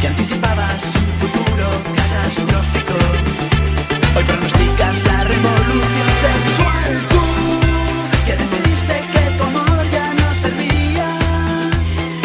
[0.00, 2.94] que anticipabas un futuro catastrófico.
[4.16, 6.92] Hoy pronosticas la revolución sexual.
[7.10, 7.22] Tú
[8.26, 11.08] que decidiste que tu amor ya no servía,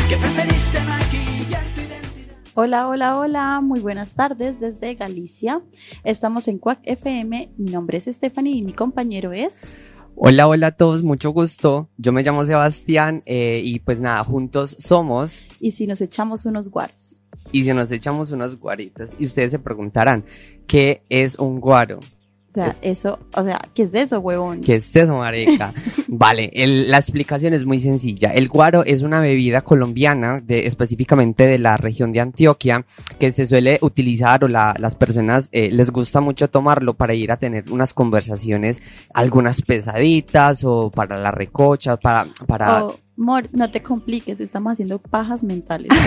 [0.10, 2.38] que preferiste maquillar tu identidad.
[2.54, 5.62] Hola, hola, hola, muy buenas tardes desde Galicia.
[6.04, 7.54] Estamos en Quack FM.
[7.58, 9.78] Mi nombre es Stephanie y mi compañero es.
[10.20, 11.90] Hola, hola a todos, mucho gusto.
[11.98, 16.72] Yo me llamo Sebastián eh, y pues nada, juntos somos Y si nos echamos unos
[16.72, 17.17] guaros.
[17.52, 20.24] Y si nos echamos unos guaritos y ustedes se preguntarán,
[20.68, 22.00] ¿qué es un guaro?
[22.00, 24.62] O sea, eso, o sea, ¿qué es eso, huevón?
[24.62, 25.72] ¿Qué es eso, marica?
[26.08, 28.34] vale, el- la explicación es muy sencilla.
[28.34, 32.84] El guaro es una bebida colombiana, de, específicamente de la región de Antioquia,
[33.20, 37.32] que se suele utilizar o la- las personas eh, les gusta mucho tomarlo para ir
[37.32, 38.82] a tener unas conversaciones,
[39.14, 42.26] algunas pesaditas o para la recocha, para...
[42.48, 45.90] para Oh, Mor, no te compliques, estamos haciendo pajas mentales.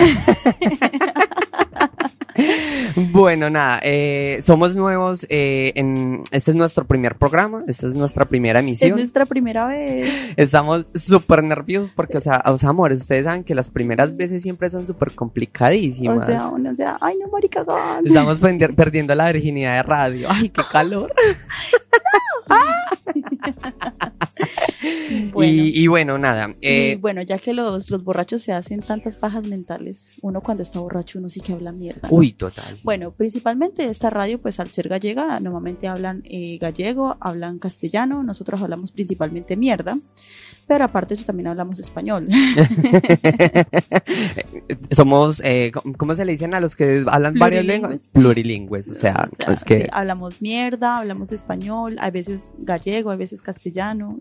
[3.11, 6.23] Bueno, nada, eh, somos nuevos eh, en...
[6.31, 8.91] Este es nuestro primer programa, esta es nuestra primera es emisión.
[8.91, 10.33] nuestra primera vez.
[10.37, 14.41] Estamos súper nerviosos porque, o sea, o sea, amores, ustedes saben que las primeras veces
[14.43, 16.25] siempre son súper O complicadísimas.
[16.25, 18.05] sea, uno, o sea, ay no, marica, gon.
[18.07, 20.27] Estamos perdi- perdiendo la virginidad de radio.
[20.29, 21.13] Ay, qué calor.
[25.31, 25.63] Bueno.
[25.63, 26.55] Y, y bueno, nada.
[26.59, 30.63] Y eh, bueno, ya que los, los borrachos se hacen tantas pajas mentales, uno cuando
[30.63, 32.09] está borracho uno sí que habla mierda.
[32.09, 32.15] ¿no?
[32.15, 32.79] uy, total.
[32.83, 38.61] Bueno, principalmente esta radio, pues al ser gallega, normalmente hablan eh, gallego, hablan castellano, nosotros
[38.61, 39.99] hablamos principalmente mierda,
[40.71, 42.29] pero aparte de eso también hablamos español.
[44.91, 48.09] Somos, eh, ¿cómo- ¿cómo se le dicen a los que hablan varias lenguas?
[48.13, 48.87] Plurilingües.
[48.87, 53.17] O sea, O sea, es que sí, hablamos mierda, hablamos español, a veces gallego, a
[53.17, 54.17] veces castellano.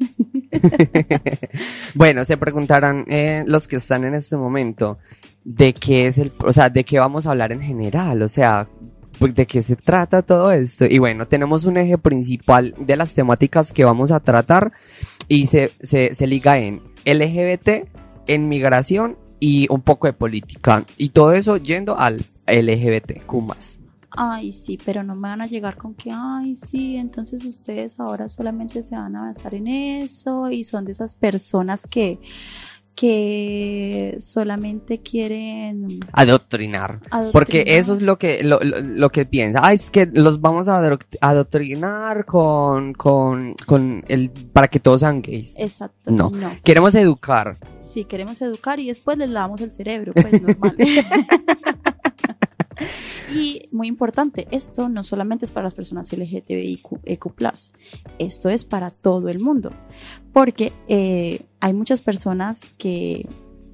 [1.95, 4.99] bueno, se preguntarán eh, los que están en este momento
[5.45, 8.69] de qué es el, o sea, de qué vamos a hablar en general, o sea,
[9.21, 10.85] pues, de qué se trata todo esto.
[10.85, 14.73] Y bueno, tenemos un eje principal de las temáticas que vamos a tratar
[15.31, 17.89] y se, se, se liga en LGBT,
[18.27, 20.85] en migración y un poco de política.
[20.97, 23.33] Y todo eso yendo al LGBTQ+.
[24.11, 28.29] Ay, sí, pero no me van a llegar con que, ay, sí, entonces ustedes ahora
[28.29, 32.19] solamente se van a basar en eso y son de esas personas que,
[33.01, 37.01] que solamente quieren Adoctrinar.
[37.33, 39.61] Porque eso es lo que, lo, lo, lo que piensa.
[39.63, 45.01] Ah, es que los vamos a adoctr- adoctrinar con, con, con el, para que todos
[45.01, 45.55] sean gays.
[45.59, 46.11] Exacto.
[46.11, 46.29] No.
[46.29, 46.51] no.
[46.63, 47.57] Queremos educar.
[47.81, 50.77] Sí, queremos educar y después les lavamos el cerebro, pues normal.
[53.35, 57.33] y muy importante, esto no solamente es para las personas LGTBIQ, EQ+,
[58.19, 59.73] esto es para todo el mundo,
[60.33, 63.27] porque eh, hay muchas personas que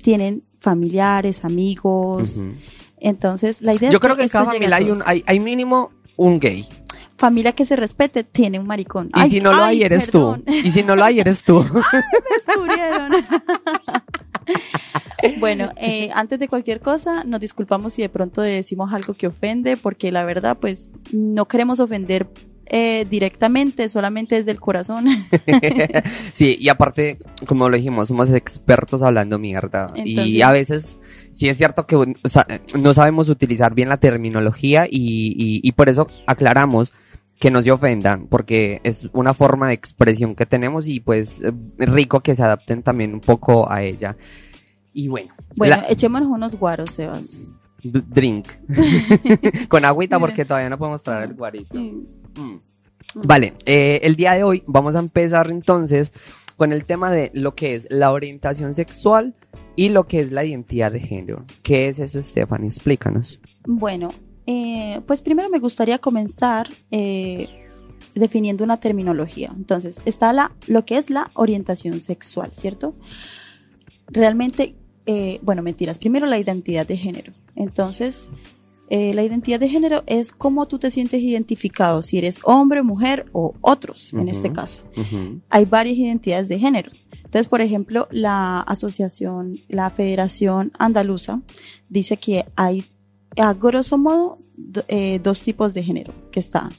[0.03, 2.41] tienen familiares, amigos,
[2.99, 5.41] entonces la idea Yo es creo que en esto cada familia hay un, hay, hay
[5.41, 6.67] mínimo un gay.
[7.19, 9.09] familia que se respete tiene un maricón.
[9.09, 10.43] Y Ay, si no lo ay, hay, eres perdón.
[10.45, 10.53] tú.
[10.53, 11.63] Y si no lo hay, eres tú.
[12.47, 13.13] descubrieron.
[15.39, 19.77] bueno, eh, antes de cualquier cosa, nos disculpamos si de pronto decimos algo que ofende,
[19.77, 22.29] porque la verdad, pues, no queremos ofender
[22.69, 25.07] eh, directamente, solamente desde el corazón.
[26.33, 29.93] sí, y aparte, como lo dijimos, somos expertos hablando mierda.
[29.95, 30.99] y a veces,
[31.31, 35.73] sí es cierto que o sea, no sabemos utilizar bien la terminología y, y, y
[35.73, 36.93] por eso aclaramos
[37.39, 41.43] que no se ofendan, porque es una forma de expresión que tenemos y pues
[41.79, 44.17] rico que se adapten también un poco a ella.
[44.99, 47.49] Y bueno, bueno, la- echémonos unos guaros, Sebas.
[47.83, 48.49] d- drink.
[49.69, 51.79] Con agüita porque todavía no podemos traer el guarito.
[51.79, 52.07] Mm.
[52.41, 52.61] Mm.
[53.27, 56.15] Vale, eh, el día de hoy vamos a empezar entonces
[56.57, 59.35] con el tema de lo que es la orientación sexual
[59.77, 61.43] y lo que es la identidad de género.
[61.63, 62.69] ¿Qué es eso, Stephanie?
[62.69, 63.39] Explícanos.
[63.67, 64.09] Bueno,
[64.47, 67.49] eh, pues primero me gustaría comenzar eh,
[68.15, 69.53] definiendo una terminología.
[69.55, 72.95] Entonces, está la, lo que es la orientación sexual, ¿cierto?
[74.09, 75.99] Realmente, eh, bueno, mentiras.
[75.99, 77.33] Primero la identidad de género.
[77.55, 78.29] Entonces,
[78.91, 83.27] eh, la identidad de género es cómo tú te sientes identificado, si eres hombre, mujer
[83.33, 84.85] o otros, en este caso.
[85.51, 86.91] Hay varias identidades de género.
[87.25, 91.41] Entonces, por ejemplo, la asociación, la Federación Andaluza
[91.89, 92.85] dice que hay,
[93.37, 94.39] a grosso modo, do-
[94.89, 96.71] eh, dos tipos de género que están.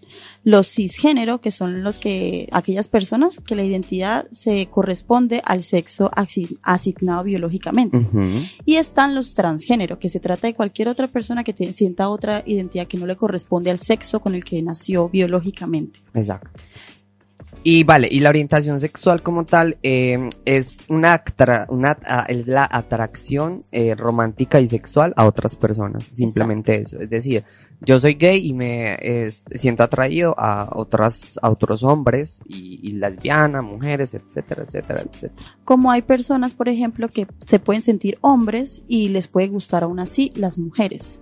[0.44, 6.09] Los cisgénero, que son los que, aquellas personas que la identidad se corresponde al sexo
[6.15, 7.97] asi- asignado biológicamente.
[8.65, 12.44] Y están los transgénero, que se trata de cualquier otra persona que te- sienta otra
[12.45, 16.00] identidad que no le corresponde al sexo con el que nació biológicamente.
[16.13, 16.50] Exacto.
[17.69, 21.22] Y vale, y la orientación sexual como tal eh, es una,
[21.68, 21.98] una
[22.30, 26.98] es la atracción eh, romántica y sexual a otras personas, simplemente eso.
[26.98, 27.44] Es decir,
[27.81, 32.94] yo soy gay y me eh, siento atraído a otras, a otros hombres y, y
[32.94, 35.58] lesbianas, mujeres, etcétera, etcétera, etcétera.
[35.66, 40.00] Como hay personas, por ejemplo, que se pueden sentir hombres y les puede gustar aún
[40.00, 41.20] así las mujeres.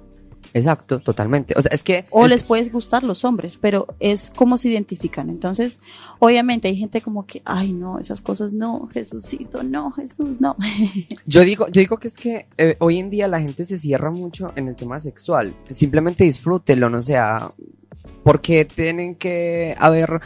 [0.56, 1.54] Exacto, totalmente.
[1.58, 5.30] O sea, es que O les puede gustar los hombres, pero es como se identifican.
[5.30, 5.80] Entonces,
[6.20, 10.56] obviamente hay gente como que, ay, no, esas cosas no, Jesucito, no, Jesús, no.
[11.26, 14.12] Yo digo, yo digo que es que eh, hoy en día la gente se cierra
[14.12, 15.54] mucho en el tema sexual.
[15.70, 17.52] Simplemente disfrútenlo, no sea,
[18.24, 20.22] porque tienen que haber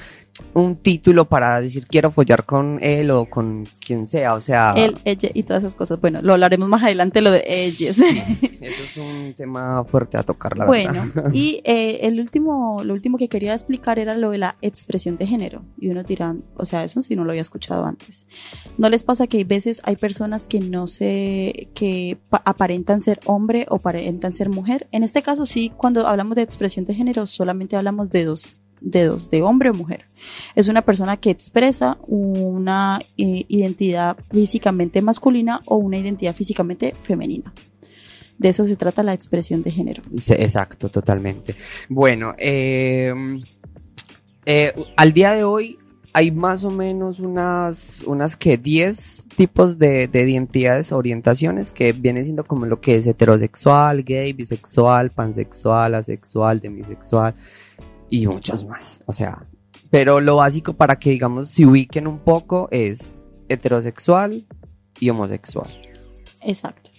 [0.53, 4.74] un título para decir quiero follar con él o con quien sea, o sea.
[4.75, 6.00] Él, ella y todas esas cosas.
[6.01, 7.95] Bueno, lo hablaremos más adelante, lo de ellos.
[7.95, 8.03] sí,
[8.62, 11.31] eso es un tema fuerte a tocar, la Bueno, verdad.
[11.33, 15.27] y eh, el último, lo último que quería explicar era lo de la expresión de
[15.27, 15.63] género.
[15.80, 18.27] Y uno dirá, o sea, eso sí no lo había escuchado antes.
[18.77, 23.19] ¿No les pasa que hay veces hay personas que no se, que pa- aparentan ser
[23.25, 24.88] hombre o aparentan ser mujer?
[24.91, 29.05] En este caso sí, cuando hablamos de expresión de género, solamente hablamos de dos de
[29.05, 30.05] dos, de hombre o mujer.
[30.55, 37.53] Es una persona que expresa una eh, identidad físicamente masculina o una identidad físicamente femenina.
[38.37, 40.01] De eso se trata la expresión de género.
[40.13, 41.55] Exacto, totalmente.
[41.89, 43.13] Bueno, eh,
[44.45, 45.77] eh, al día de hoy
[46.13, 52.23] hay más o menos unas, unas que 10 tipos de, de identidades, orientaciones, que viene
[52.23, 57.35] siendo como lo que es heterosexual, gay, bisexual, pansexual, asexual, demisexual
[58.09, 59.03] y muchos más.
[59.06, 59.45] O sea,
[59.89, 63.11] pero lo básico para que, digamos, se ubiquen un poco es
[63.50, 64.45] heterosexual
[65.00, 65.69] y homosexual.
[66.41, 66.91] Exacto.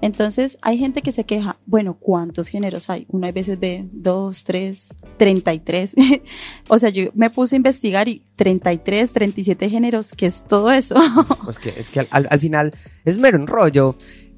[0.00, 3.04] Entonces, hay gente que se queja, bueno, ¿cuántos géneros hay?
[3.10, 5.94] Uno a veces ve dos, tres, treinta y tres.
[6.68, 10.94] o sea, yo me puse a investigar y 33, 37 géneros, ¿qué es todo eso?
[11.44, 12.72] Pues que es que al, al- al final
[13.04, 13.96] es mero un rollo.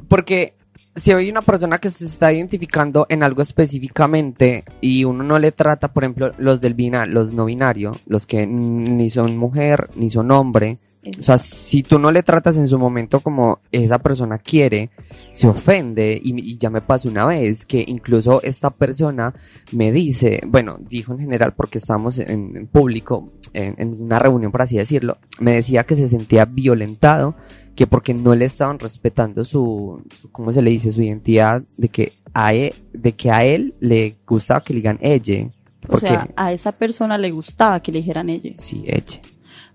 [0.08, 0.56] Porque
[0.98, 5.52] si hay una persona que se está identificando en algo específicamente y uno no le
[5.52, 10.10] trata, por ejemplo, los del binario, los no binario, los que ni son mujer ni
[10.10, 10.78] son hombre.
[11.18, 14.90] O sea, si tú no le tratas en su momento como esa persona quiere,
[15.32, 16.20] se ofende.
[16.22, 19.34] Y, y ya me pasó una vez que incluso esta persona
[19.72, 24.50] me dice, bueno, dijo en general porque estábamos en, en público, en, en una reunión
[24.50, 27.36] por así decirlo, me decía que se sentía violentado,
[27.74, 30.90] que porque no le estaban respetando su, su ¿cómo se le dice?
[30.90, 34.98] Su identidad, de que a él, de que a él le gustaba que le digan
[35.00, 35.48] ella.
[35.88, 38.52] o sea, a esa persona le gustaba que le dijeran ella.
[38.56, 39.20] sí, ella.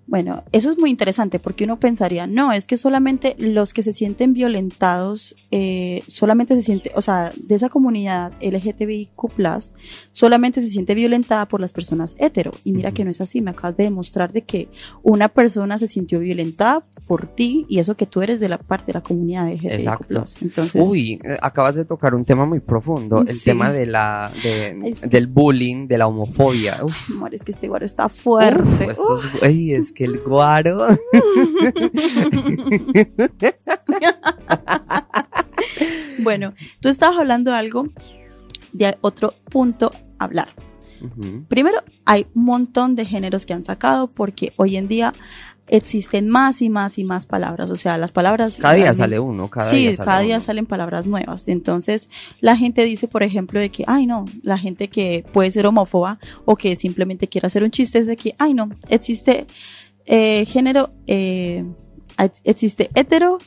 [0.05, 3.93] Bueno, eso es muy interesante porque uno pensaría, no, es que solamente los que se
[3.93, 9.13] sienten violentados, eh, solamente se siente, o sea, de esa comunidad LGTBIQ,
[10.11, 12.51] solamente se siente violentada por las personas hetero.
[12.63, 14.67] Y mira que no es así, me acabas de demostrar de que
[15.03, 18.87] una persona se sintió violentada por ti y eso que tú eres de la parte
[18.87, 19.71] de la comunidad LGTBIQ.
[19.71, 20.23] Exacto.
[20.41, 23.45] Entonces, Uy, eh, acabas de tocar un tema muy profundo, el Sí.
[23.45, 26.83] tema de la, de- Es que- del bullying, de la homofobia.
[26.83, 28.63] Uf, amor, es que este guaro está fuerte.
[28.63, 30.87] uf, estos- ay, es que el guaro.
[36.19, 37.87] Bueno, tú estabas hablando de algo,
[38.71, 40.47] de otro punto a hablar.
[41.49, 45.13] Primero, hay un montón de géneros que han sacado porque hoy en día
[45.67, 47.69] existen más y más y más palabras.
[47.69, 48.57] O sea, las palabras.
[48.61, 50.45] Cada día sale uno, cada sí, día sale cada día uno.
[50.45, 51.47] salen palabras nuevas.
[51.49, 52.09] Entonces,
[52.39, 56.19] la gente dice, por ejemplo, de que, ay, no, la gente que puede ser homófoba
[56.45, 59.45] o que simplemente quiere hacer un chiste es de que, ay, no, existe
[60.05, 61.63] eh, género, eh,
[62.43, 63.37] existe hetero.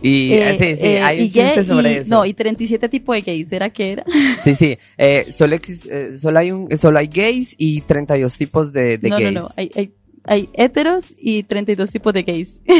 [0.00, 2.10] Y eh, sí, sí, eh, hay un chiste gay, sobre y- eso.
[2.10, 4.04] No, y 37 tipos de gays, ¿será que era?
[4.42, 8.72] Sí, sí, eh, solo, exis- eh, solo, hay un, solo hay gays y 32 tipos
[8.72, 9.32] de, de no, gays.
[9.34, 9.92] no, no, hay, hay,
[10.24, 12.60] hay heteros y 32 tipos de gays.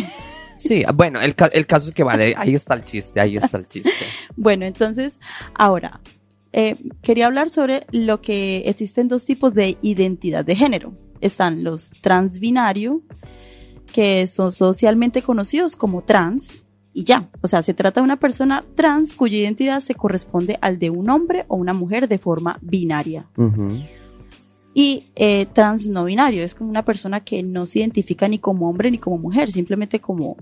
[0.59, 3.66] Sí, bueno, el, el caso es que vale, ahí está el chiste, ahí está el
[3.66, 3.90] chiste.
[4.37, 5.19] Bueno, entonces,
[5.54, 6.00] ahora,
[6.52, 10.97] eh, quería hablar sobre lo que existen dos tipos de identidad de género.
[11.22, 13.00] Están los transbinario,
[13.90, 17.28] que son socialmente conocidos como trans, y ya.
[17.40, 21.08] O sea, se trata de una persona trans cuya identidad se corresponde al de un
[21.10, 23.26] hombre o una mujer de forma binaria.
[24.74, 28.68] Y eh, trans no binario es como una persona que no se identifica ni como
[28.68, 30.36] hombre ni como mujer, simplemente como,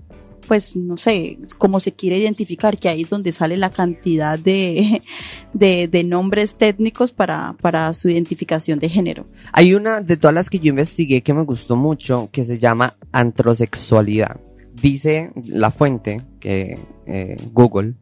[0.51, 5.01] pues no sé, como se quiere identificar, que ahí es donde sale la cantidad de,
[5.53, 9.27] de, de nombres técnicos para, para su identificación de género.
[9.53, 12.97] Hay una de todas las que yo investigué que me gustó mucho que se llama
[13.13, 14.41] antrosexualidad.
[14.73, 17.93] Dice la fuente, que eh, Google,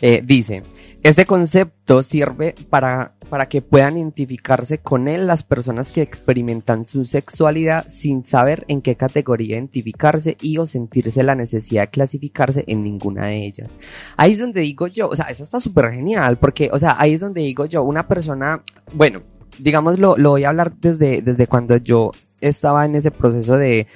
[0.00, 0.64] eh, dice,
[1.04, 7.04] este concepto sirve para para que puedan identificarse con él las personas que experimentan su
[7.04, 12.82] sexualidad sin saber en qué categoría identificarse y o sentirse la necesidad de clasificarse en
[12.82, 13.70] ninguna de ellas.
[14.16, 17.14] Ahí es donde digo yo, o sea, eso está súper genial, porque, o sea, ahí
[17.14, 19.22] es donde digo yo, una persona, bueno,
[19.58, 23.86] digamos, lo, lo voy a hablar desde, desde cuando yo estaba en ese proceso de,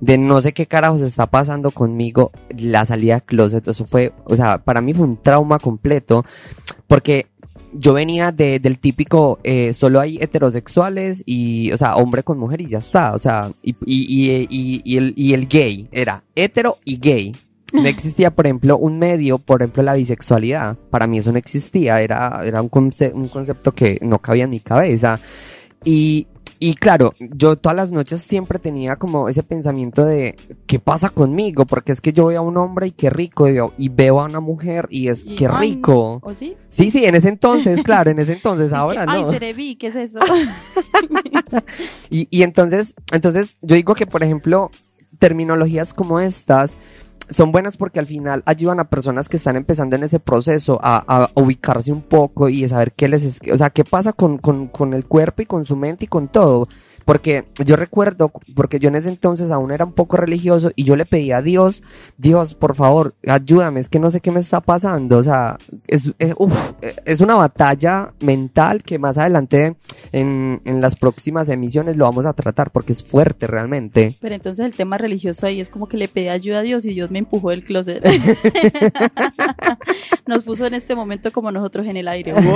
[0.00, 4.34] de no sé qué carajos está pasando conmigo, la salida de closet, eso fue, o
[4.34, 6.24] sea, para mí fue un trauma completo,
[6.88, 7.26] porque
[7.72, 12.60] yo venía de, del típico, eh, solo hay heterosexuales y, o sea, hombre con mujer
[12.60, 16.98] y ya está, o sea, y, y, y, el, y el gay era hetero y
[16.98, 17.36] gay.
[17.72, 20.76] No existía, por ejemplo, un medio, por ejemplo, la bisexualidad.
[20.90, 24.50] Para mí eso no existía, era, era un, conce- un concepto que no cabía en
[24.50, 25.18] mi cabeza.
[25.84, 26.26] Y,
[26.64, 31.66] y claro, yo todas las noches siempre tenía como ese pensamiento de, ¿qué pasa conmigo?
[31.66, 34.20] Porque es que yo veo a un hombre y qué rico, y, veo- y veo
[34.20, 36.20] a una mujer y es, qué ay, rico.
[36.22, 36.56] ¿O sí?
[36.68, 39.32] Sí, sí, en ese entonces, claro, en ese entonces, Es que, ahora Ay, no.
[39.32, 40.18] Cerebi, ¿qué es eso?
[42.10, 44.70] Y, y entonces, entonces yo digo que, por ejemplo,
[45.18, 46.76] terminologías como estas
[47.34, 51.30] son buenas porque al final ayudan a personas que están empezando en ese proceso a,
[51.34, 54.94] ubicarse un poco y a saber qué les es, o sea, qué pasa con, con
[54.94, 56.64] el cuerpo y con su mente y con todo.
[57.04, 60.96] Porque yo recuerdo, porque yo en ese entonces aún era un poco religioso y yo
[60.96, 61.82] le pedía a Dios,
[62.18, 65.18] Dios, por favor, ayúdame, es que no sé qué me está pasando.
[65.18, 66.72] O sea, es, es, uf,
[67.04, 69.76] es una batalla mental que más adelante
[70.12, 74.18] en, en las próximas emisiones lo vamos a tratar porque es fuerte realmente.
[74.20, 76.94] Pero entonces el tema religioso ahí es como que le pedí ayuda a Dios y
[76.94, 78.02] Dios me empujó del closet.
[80.26, 82.32] Nos puso en este momento como nosotros en el aire.
[82.32, 82.42] ¡Wow!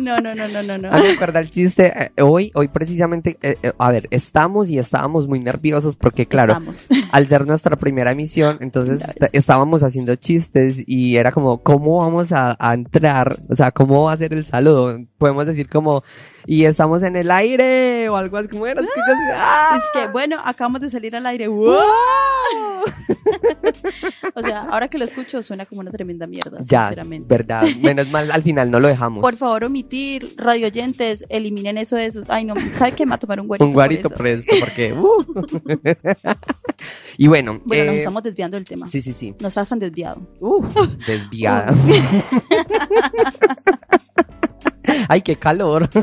[0.00, 0.90] No, no, no, no, no, no.
[0.90, 5.28] Me acuerda el chiste, eh, hoy, hoy precisamente, eh, eh, a ver, estamos y estábamos
[5.28, 6.86] muy nerviosos porque claro, Estamos.
[7.12, 9.30] al ser nuestra primera emisión, entonces Ya est- ves.
[9.34, 13.42] estábamos haciendo chistes y era como, ¿cómo vamos a, a entrar?
[13.48, 14.98] O sea, ¿cómo va a ser el saludo?
[15.18, 16.02] Podemos decir como,
[16.46, 18.80] y estamos en el aire o algo así como era.
[18.80, 19.76] Es que yo así, ¡ah!
[19.78, 21.48] Es que, bueno, acabamos de salir al aire.
[21.48, 21.76] ¡Wow!
[24.34, 27.26] O sea, ahora que lo escucho suena como una tremenda mierda, Ya, sinceramente.
[27.28, 27.62] verdad.
[27.80, 29.20] Menos mal, al final no lo dejamos.
[29.20, 32.30] Por favor, omitir, radio oyentes, eliminen eso de esos.
[32.30, 33.04] Ay, no, ¿sabe qué?
[33.04, 33.66] Me va a tomar un guarito.
[33.66, 34.92] Un guarito por presto, porque...
[34.94, 35.24] uh.
[37.18, 38.86] y bueno, Bueno, nos eh, estamos desviando del tema.
[38.86, 39.34] sí, sí, sí.
[39.38, 40.26] Nos has desviado.
[40.40, 40.64] Uh,
[41.06, 41.74] desviada.
[45.08, 45.88] Ay, qué calor.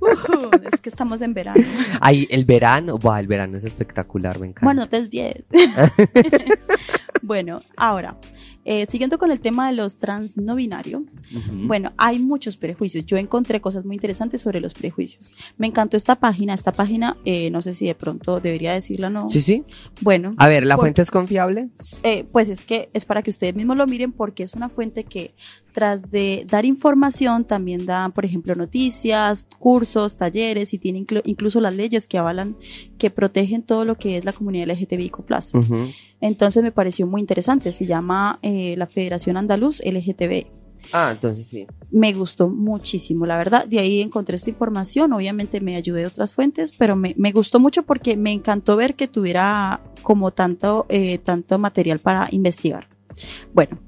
[0.00, 1.62] Uh, es que estamos en verano.
[2.00, 4.64] Ay, el verano, buah, el verano es espectacular, me encanta.
[4.64, 5.44] Bueno, no te desvíes.
[7.22, 8.16] bueno, ahora,
[8.64, 11.02] eh, siguiendo con el tema de los trans no binarios,
[11.52, 13.04] bueno, hay muchos prejuicios.
[13.06, 15.34] Yo encontré cosas muy interesantes sobre los prejuicios.
[15.58, 16.54] Me encantó esta página.
[16.54, 19.30] Esta página, eh, no sé si de pronto debería decirla o no.
[19.30, 19.64] Sí, sí.
[20.00, 21.68] Bueno, A ver, ¿la fuente es confiable?
[22.02, 25.04] eh, pues es que es para que ustedes mismos lo miren porque es una fuente
[25.04, 25.34] que
[25.72, 31.60] tras de dar información también da, por ejemplo, noticias, cursos, talleres y tiene inclu- incluso
[31.60, 32.56] las leyes que avalan,
[32.98, 35.18] que protegen todo lo que es la comunidad LGTBIQ+.
[35.54, 35.76] Ujú.
[36.20, 37.72] Entonces me pareció muy interesante.
[37.72, 40.46] Se llama eh, la Federación Andaluz LGTB.
[40.92, 41.66] Ah, entonces sí.
[41.90, 43.66] Me gustó muchísimo, la verdad.
[43.66, 45.12] De ahí encontré esta información.
[45.12, 48.94] Obviamente me ayudé de otras fuentes, pero me, me gustó mucho porque me encantó ver
[48.96, 52.88] que tuviera como tanto, eh, tanto material para investigar.
[53.52, 53.78] Bueno,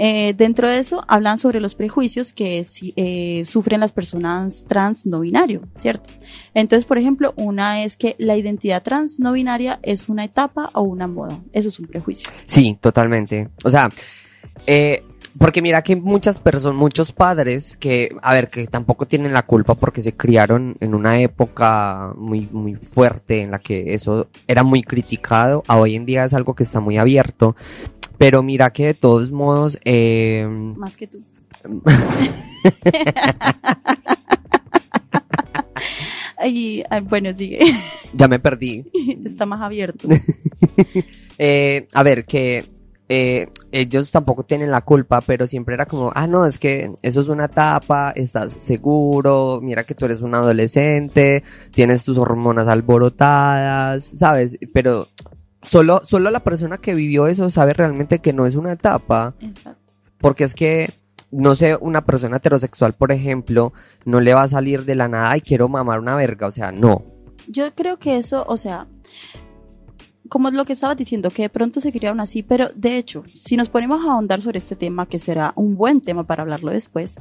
[0.00, 2.64] eh, dentro de eso hablan sobre los prejuicios que
[2.96, 6.08] eh, sufren las personas trans no binario, ¿cierto?
[6.54, 10.82] Entonces, por ejemplo, una es que la identidad trans no binaria es una etapa o
[10.82, 11.40] una moda.
[11.52, 12.30] Eso es un prejuicio.
[12.46, 13.48] Sí, totalmente.
[13.64, 13.90] O sea,
[14.68, 15.02] eh,
[15.38, 19.74] porque mira que muchas personas, muchos padres que, a ver, que tampoco tienen la culpa
[19.74, 24.82] porque se criaron en una época muy, muy fuerte en la que eso era muy
[24.82, 25.62] criticado.
[25.68, 27.56] A hoy en día es algo que está muy abierto.
[28.18, 30.46] Pero mira que de todos modos, eh,
[30.76, 31.22] Más que tú.
[36.40, 37.58] Ay, ay, bueno, sigue.
[38.12, 38.84] ya me perdí.
[39.24, 40.08] Está más abierto.
[41.40, 42.68] Eh, a ver, que
[43.08, 47.20] eh, ellos tampoco tienen la culpa, pero siempre era como, ah, no, es que eso
[47.20, 54.02] es una etapa, estás seguro, mira que tú eres un adolescente, tienes tus hormonas alborotadas,
[54.02, 54.58] ¿sabes?
[54.72, 55.06] Pero
[55.62, 59.94] solo, solo la persona que vivió eso sabe realmente que no es una etapa, Exacto.
[60.18, 60.94] porque es que,
[61.30, 63.72] no sé, una persona heterosexual, por ejemplo,
[64.04, 66.72] no le va a salir de la nada y quiero mamar una verga, o sea,
[66.72, 67.04] no.
[67.46, 68.86] Yo creo que eso, o sea,
[70.28, 73.24] como es lo que estabas diciendo, que de pronto se criaron así, pero de hecho,
[73.34, 76.70] si nos ponemos a ahondar sobre este tema, que será un buen tema para hablarlo
[76.70, 77.16] después,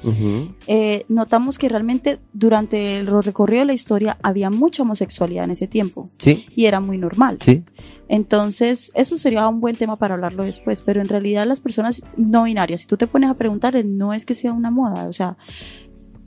[0.68, 5.68] eh, notamos que realmente durante el recorrido de la historia había mucha homosexualidad en ese
[5.68, 7.38] tiempo Sí, y era muy normal.
[7.42, 7.64] sí.
[8.10, 12.44] Entonces, eso sería un buen tema para hablarlo después, pero en realidad las personas no
[12.44, 15.12] binarias, si tú te pones a preguntar, eh, no es que sea una moda, o
[15.12, 15.36] sea,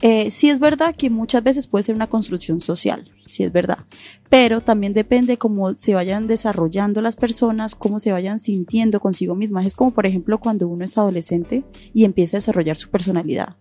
[0.01, 3.79] eh, sí es verdad que muchas veces puede ser una construcción social, sí es verdad,
[4.29, 9.65] pero también depende cómo se vayan desarrollando las personas, cómo se vayan sintiendo consigo mismas.
[9.65, 13.55] Es como, por ejemplo, cuando uno es adolescente y empieza a desarrollar su personalidad.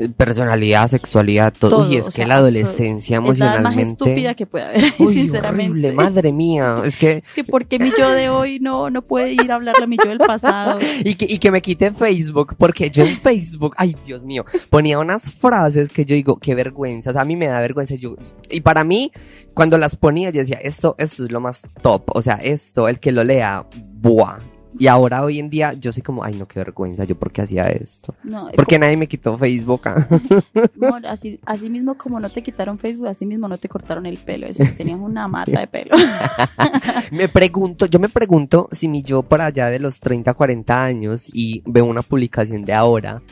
[0.00, 1.70] Eh, Personalidad, sexualidad, todo.
[1.70, 3.82] Todo, Uy, es o que sea, la adolescencia Es la más emocionalmente.
[3.90, 5.70] estúpida que puede haber, Uy, sinceramente.
[5.70, 6.80] horrible, madre mía.
[6.84, 9.84] Es que Es que porque mi yo de hoy no, no puede ir a hablarle
[9.84, 10.78] a mi yo del pasado.
[11.04, 14.98] Y que, y que me quite Facebook, porque yo en Facebook, ay Dios mío, ponía
[14.98, 17.94] unas frases que yo digo, qué vergüenza, o sea, a mí me da vergüenza.
[17.94, 18.16] Yo,
[18.50, 19.12] y para mí,
[19.54, 23.00] cuando las ponía, yo decía, esto, esto es lo más top, o sea, esto, el
[23.00, 24.38] que lo lea, buah.
[24.78, 27.42] Y ahora, hoy en día, yo soy como, ay no, qué vergüenza, yo por qué
[27.42, 28.14] hacía esto.
[28.22, 29.82] No, Porque nadie me quitó Facebook.
[29.86, 30.06] ah?
[30.82, 34.18] Amor, así, así mismo como no te quitaron Facebook, así mismo no te cortaron el
[34.18, 34.46] pelo.
[34.46, 35.96] Es decir, tenías una mata de pelo.
[37.10, 41.28] me pregunto, yo me pregunto si mi yo por allá de los 30, 40 años
[41.32, 43.22] y veo una publicación de ahora,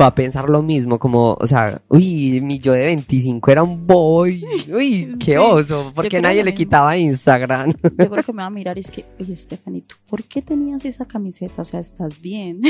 [0.00, 3.86] va a pensar lo mismo, como, o sea, uy, mi yo de 25 era un
[3.86, 7.72] boy, uy, qué oso, porque nadie le quitaba Instagram.
[7.98, 10.42] Yo creo que me va a mirar y es que, oye, Stephanie, ¿tú por qué
[10.42, 11.62] tenías esa camiseta?
[11.62, 12.62] O sea, ¿estás bien?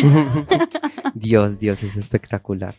[1.15, 2.75] Dios, Dios, es espectacular.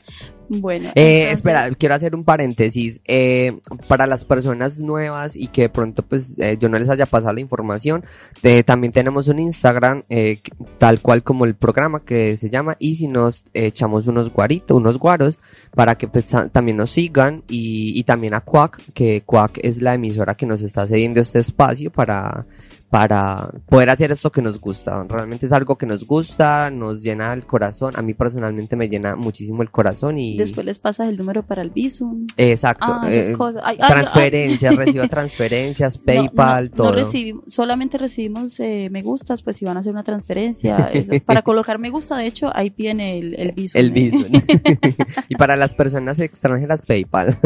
[0.50, 0.90] Bueno.
[0.96, 3.02] Eh, entonces- espera, quiero hacer un paréntesis.
[3.06, 7.06] Eh, para las personas nuevas y que de pronto pues eh, yo no les haya
[7.06, 8.04] pasado la información,
[8.44, 10.42] eh, también tenemos un Instagram eh,
[10.78, 14.98] tal cual como el programa que se llama y si nos echamos unos guaritos, unos
[14.98, 15.40] guaros
[15.76, 19.94] para que pues, también nos sigan y, y también a Quack, que Quack es la
[19.94, 22.46] emisora que nos está cediendo este espacio para
[22.90, 25.06] para poder hacer esto que nos gusta.
[25.08, 27.94] Realmente es algo que nos gusta, nos llena el corazón.
[27.96, 31.62] A mí personalmente me llena muchísimo el corazón y Después les pasas el número para
[31.62, 32.26] el Visum.
[32.36, 32.86] Exacto.
[32.88, 33.62] Ah, eh, cosas.
[33.64, 36.90] Ay, transferencias, recibo transferencias, PayPal, no, todo.
[36.90, 40.90] No recibimos, solamente recibimos eh, me gustas, pues si van a hacer una transferencia.
[40.92, 41.14] eso.
[41.26, 43.80] Para colocar me gusta, de hecho, ahí viene el, el Visum.
[43.80, 43.92] el eh.
[43.92, 44.32] Bizum.
[45.30, 47.38] y para las personas extranjeras, PayPal.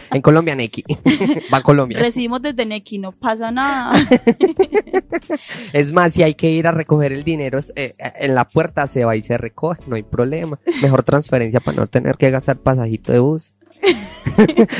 [0.12, 0.84] en Colombia, Neki.
[1.52, 1.98] Va a Colombia.
[1.98, 3.92] Recibimos desde Neki, no pasa nada.
[5.72, 9.04] Es más, si hay que ir a recoger el dinero eh, en la puerta, se
[9.04, 10.58] va y se recoge, no hay problema.
[10.82, 13.54] Mejor transferencia para no tener que gastar pasajito de bus.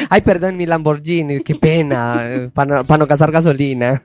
[0.08, 4.02] Ay, perdón, mi Lamborghini, qué pena, para no, pa no gastar gasolina.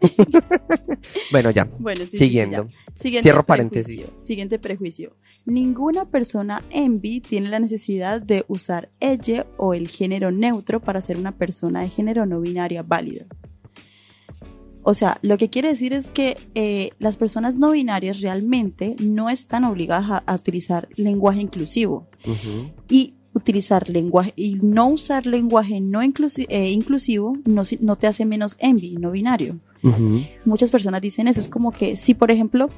[1.32, 2.68] bueno, ya, Bueno, sí, sí, siguiendo.
[2.68, 2.74] ya.
[2.96, 4.16] Siguiente Cierro paréntesis.
[4.22, 5.16] Siguiente prejuicio.
[5.46, 11.18] Ninguna persona envy tiene la necesidad de usar ella o el género neutro para ser
[11.18, 13.26] una persona de género no binaria válida.
[14.88, 19.30] O sea, lo que quiere decir es que eh, las personas no binarias realmente no
[19.32, 22.08] están obligadas a, a utilizar lenguaje inclusivo
[22.88, 28.56] y utilizar lenguaje y no usar lenguaje no inclusi- eh, inclusivo no, te hace menos
[28.60, 29.60] envy, no binario
[30.46, 31.40] muchas personas dicen eso.
[31.42, 32.70] Es como que si, por ejemplo,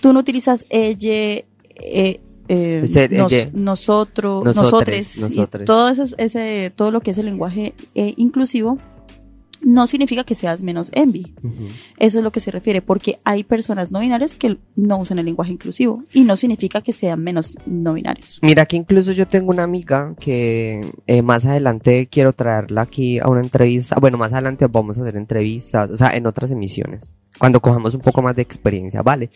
[0.00, 1.44] tú no utilizas ella,
[1.78, 5.66] eh, eh, nos- nosotros, Nosotres, nosotres, y nosotres.
[5.66, 8.78] todo, eso, ese, todo lo que es el lenguaje eh, inclusivo,
[9.60, 11.34] no significa que seas menos envy.
[11.98, 15.24] Eso es lo que se refiere, porque hay personas no binarias que no usan el
[15.26, 18.38] lenguaje inclusivo y no significa que sean menos no binarios.
[18.40, 23.26] Mira que incluso yo tengo una amiga que eh, más adelante quiero traerla aquí a
[23.28, 23.96] una entrevista.
[24.00, 28.00] Bueno, más adelante vamos a hacer entrevistas, o sea, en otras emisiones, cuando cojamos un
[28.00, 29.28] poco más de experiencia, ¿vale?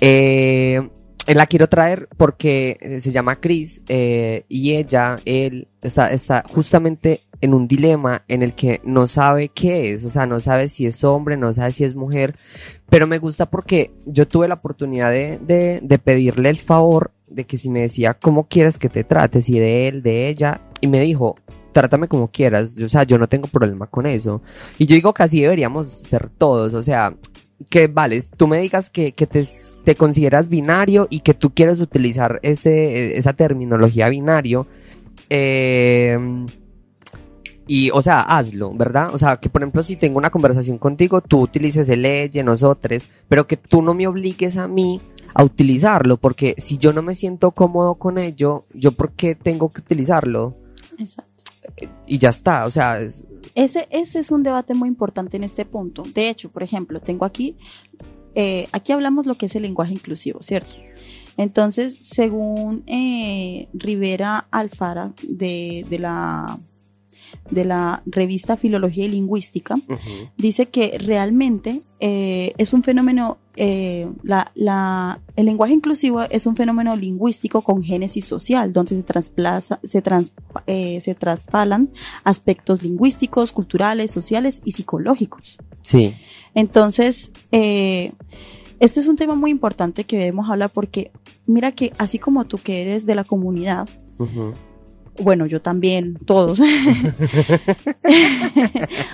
[0.00, 0.88] Eh,
[1.36, 7.22] la quiero traer porque eh, se llama Chris eh, y ella, él, está, está justamente
[7.40, 10.86] en un dilema en el que no sabe qué es, o sea, no sabe si
[10.86, 12.34] es hombre, no sabe si es mujer,
[12.88, 17.44] pero me gusta porque yo tuve la oportunidad de, de, de pedirle el favor de
[17.44, 20.86] que si me decía cómo quieres que te trate, si de él, de ella, y
[20.86, 21.36] me dijo,
[21.72, 24.42] trátame como quieras, o sea, yo no tengo problema con eso.
[24.78, 27.14] Y yo digo que así deberíamos ser todos, o sea,
[27.70, 29.46] que vale, tú me digas que, que te,
[29.84, 34.66] te consideras binario y que tú quieres utilizar ese, esa terminología binario,
[35.30, 36.18] eh,
[37.66, 39.10] y, o sea, hazlo, ¿verdad?
[39.14, 43.08] O sea, que por ejemplo, si tengo una conversación contigo, tú utilices el ella, nosotros,
[43.28, 45.02] pero que tú no me obligues a mí
[45.34, 49.70] a utilizarlo, porque si yo no me siento cómodo con ello, yo por qué tengo
[49.70, 50.56] que utilizarlo
[50.98, 51.44] Exacto.
[52.06, 53.26] y ya está, o sea, es-
[53.58, 56.04] Ese, ese es un debate muy importante en este punto.
[56.14, 57.56] De hecho, por ejemplo, tengo aquí,
[58.36, 60.76] eh, aquí hablamos lo que es el lenguaje inclusivo, ¿cierto?
[61.36, 66.60] Entonces, según eh, Rivera Alfara de, de la
[67.50, 69.76] de la revista Filología y Lingüística,
[70.36, 76.54] dice que realmente eh, es un fenómeno, eh, la, la- el lenguaje inclusivo es un
[76.56, 80.32] fenómeno lingüístico con génesis social, donde se, trasplaza, se, trans-
[80.66, 81.90] eh, se traspalan
[82.24, 85.58] aspectos lingüísticos, culturales, sociales y psicológicos.
[85.82, 86.14] Sí.
[86.54, 87.32] Entonces,
[88.80, 91.10] este es un tema muy importante que debemos hablar porque
[91.46, 93.88] mira que así como tú que eres de la comunidad.
[95.18, 96.60] Bueno, yo también, todos.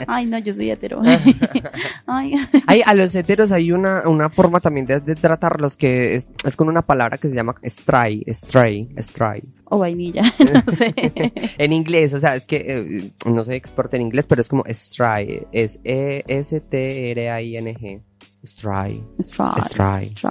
[0.07, 1.03] Ay, no, yo soy hetero.
[2.07, 2.35] Ay,
[2.67, 6.57] Hay, a los heteros hay una, una forma también de, de tratarlos que es, es
[6.57, 9.43] con una palabra que se llama stray, stray, stray.
[9.65, 10.23] o vainilla,
[10.67, 10.95] no sé.
[11.59, 14.65] En inglés, o sea, es que eh, no soy experto en inglés, pero es como
[14.69, 18.03] stray, es E E-S-T-R-A-I-N-G.
[18.45, 19.03] Stray.
[19.21, 19.63] Stray.
[19.63, 20.11] Stray.
[20.15, 20.31] Try.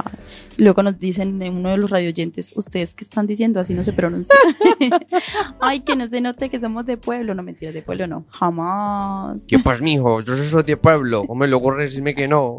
[0.58, 3.94] Luego nos dicen en uno de los radioyentes, ustedes que están diciendo así no se
[3.94, 4.36] pronuncia.
[5.60, 7.34] Ay, que no se note que somos de pueblo.
[7.34, 8.26] No, mentiras, de pueblo no.
[8.30, 9.44] Jamás.
[9.48, 10.22] ¿Qué pues, mijo?
[10.22, 11.26] Yo soy de pueblo.
[11.28, 12.58] O me luego decirme que no.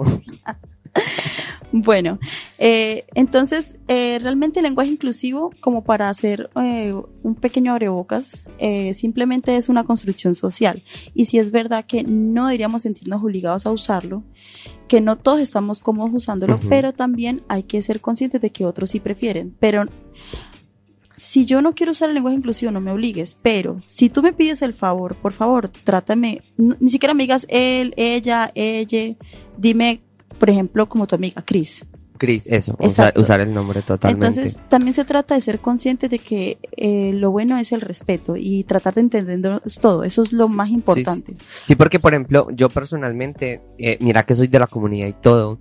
[1.76, 2.20] Bueno,
[2.56, 8.48] eh, entonces, eh, realmente el lenguaje inclusivo, como para hacer eh, un pequeño abrebocas,
[8.92, 10.84] simplemente es una construcción social.
[11.14, 14.22] Y si es verdad que no deberíamos sentirnos obligados a usarlo,
[14.86, 18.90] que no todos estamos cómodos usándolo, pero también hay que ser conscientes de que otros
[18.90, 19.56] sí prefieren.
[19.58, 19.86] Pero
[21.16, 23.36] si yo no quiero usar el lenguaje inclusivo, no me obligues.
[23.42, 27.94] Pero si tú me pides el favor, por favor, trátame, ni siquiera me digas él,
[27.96, 29.16] ella, ella,
[29.58, 30.02] dime,
[30.44, 31.86] por ejemplo, como tu amiga Cris.
[32.18, 32.76] Chris, eso.
[32.78, 34.26] Usar, usar el nombre totalmente.
[34.26, 38.36] Entonces, también se trata de ser conscientes de que eh, lo bueno es el respeto
[38.36, 40.04] y tratar de entender todo.
[40.04, 41.34] Eso es lo Sí, más sí, importante.
[41.66, 45.60] Sí, porque por ejemplo, yo personalmente, eh, mira que soy de la comunidad y todo,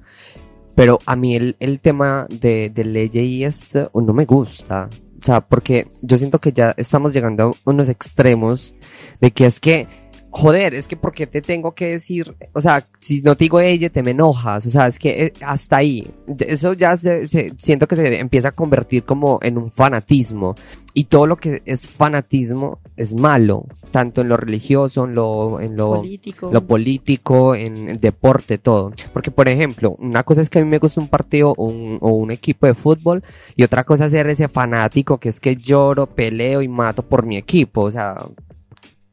[0.75, 4.89] pero a mí el, el tema de, de ley y esto no me gusta.
[5.17, 8.75] O sea, porque yo siento que ya estamos llegando a unos extremos
[9.21, 9.87] de que es que,
[10.35, 13.89] joder, es que porque te tengo que decir, o sea, si no te digo ella,
[13.91, 17.87] te me enojas, o sea, es que eh, hasta ahí, eso ya se, se- siento
[17.87, 20.55] que se empieza a convertir como en un fanatismo
[20.95, 25.75] y todo lo que es fanatismo es malo, tanto en lo religioso, en lo, en
[25.77, 26.49] lo, Político.
[26.51, 28.91] lo político, en el deporte, todo.
[29.11, 31.97] Porque, por ejemplo, una cosa es que a mí me gusta un partido o un,
[32.01, 33.23] o un equipo de fútbol
[33.55, 37.23] y otra cosa es ser ese fanático que es que lloro, peleo y mato por
[37.25, 37.81] mi equipo.
[37.81, 38.15] O sea,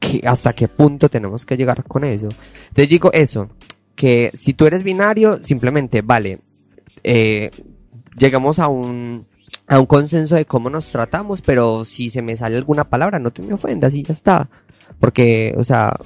[0.01, 2.29] ¿qué- ¿hasta qué punto tenemos que llegar con eso?
[2.69, 3.49] Entonces digo eso,
[3.95, 6.41] que si tú eres binario, simplemente, vale,
[7.05, 7.51] eh,
[8.19, 9.27] llegamos a un,
[9.69, 13.31] a un consenso de cómo nos tratamos, pero si se me sale alguna palabra, no
[13.31, 14.51] te me ofendas y ya está.
[14.99, 15.97] Porque, o sea,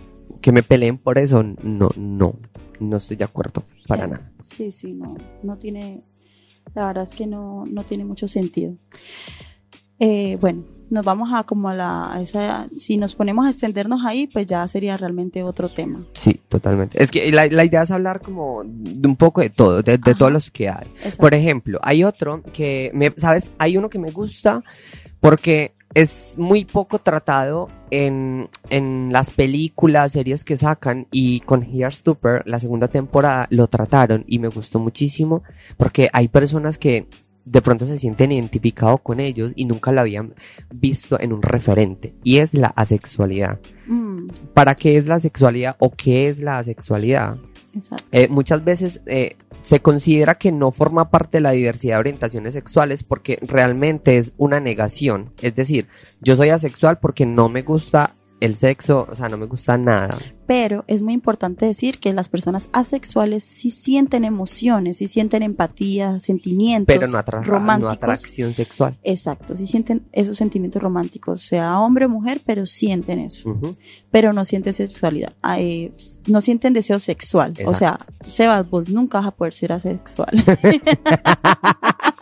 [0.42, 2.36] que me peleen por eso, no, no,
[2.80, 4.30] no estoy de acuerdo, para nada.
[4.42, 6.02] Sí, sí, no, no tiene,
[6.74, 8.74] la verdad es que no, no tiene mucho sentido.
[9.98, 14.04] Eh, bueno, nos vamos a como a la, a esa, si nos ponemos a extendernos
[14.04, 16.06] ahí, pues ya sería realmente otro tema.
[16.14, 17.02] Sí, totalmente.
[17.02, 20.14] Es que la, la idea es hablar como de un poco de todo, de, de
[20.14, 20.86] todos los que hay.
[20.96, 21.18] Exacto.
[21.18, 23.52] Por ejemplo, hay otro que, me, ¿sabes?
[23.58, 24.62] Hay uno que me gusta
[25.20, 31.92] porque es muy poco tratado en, en las películas, series que sacan y con Here
[31.92, 35.44] Stupor, la segunda temporada, lo trataron y me gustó muchísimo
[35.76, 37.06] porque hay personas que
[37.44, 40.34] de pronto se sienten identificados con ellos y nunca lo habían
[40.74, 43.60] visto en un referente y es la asexualidad.
[43.86, 47.36] Mm, ¿Para qué es la sexualidad o qué es la asexualidad?
[48.12, 52.54] Eh, muchas veces eh, se considera que no forma parte de la diversidad de orientaciones
[52.54, 55.32] sexuales porque realmente es una negación.
[55.40, 55.88] Es decir,
[56.20, 60.16] yo soy asexual porque no me gusta el sexo, o sea, no me gusta nada.
[60.46, 66.20] Pero es muy importante decir que las personas asexuales sí sienten emociones, sí sienten empatía,
[66.20, 67.94] sentimientos Pero no, atra- no románticos.
[67.94, 68.98] atracción sexual.
[69.02, 73.58] Exacto, sí sienten esos sentimientos románticos, sea hombre o mujer, pero sienten eso,
[74.10, 75.92] pero no sienten sexualidad, eh,
[76.26, 77.54] no sienten deseo sexual.
[77.66, 80.30] O sea, Sebas, vos nunca vas a poder ser asexual.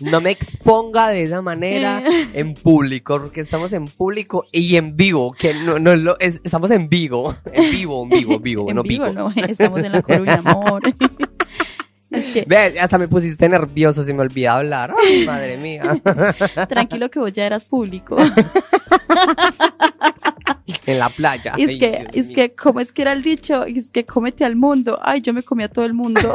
[0.00, 2.02] No me exponga de esa manera
[2.34, 6.70] en público, porque estamos en público y en vivo, que no, no lo, es- estamos
[6.70, 10.42] en vivo, en vivo, en vivo, vivo, en no vivo, no, estamos en la Coruña,
[10.44, 10.82] amor.
[12.46, 14.92] Ve, hasta me pusiste nervioso, se me olvidó hablar.
[15.02, 15.94] Ay, madre mía.
[16.68, 18.18] tranquilo que vos ya eras público.
[20.86, 21.54] en la playa.
[21.56, 22.34] Es Ay, que, Dios es mío.
[22.36, 23.64] que, ¿cómo es que era el dicho?
[23.64, 24.98] Es que cómete al mundo.
[25.02, 26.34] Ay, yo me comí a todo el mundo.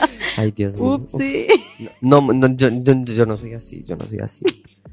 [0.36, 0.94] Ay, Dios mío.
[0.94, 1.48] Upsi.
[2.00, 4.44] No, no, yo, yo, yo no soy así, yo no soy así.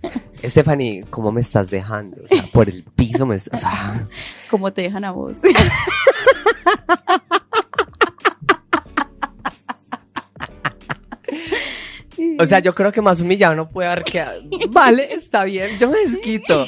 [0.44, 2.18] Stephanie, ¿cómo me estás dejando?
[2.24, 3.64] O sea, por el piso me estás...
[3.64, 4.08] O sea,
[4.50, 5.38] ¿Cómo te dejan a vos?
[12.40, 14.42] o sea, yo creo que más humillado no puede haber quedado.
[14.70, 16.66] Vale, está bien, yo me desquito.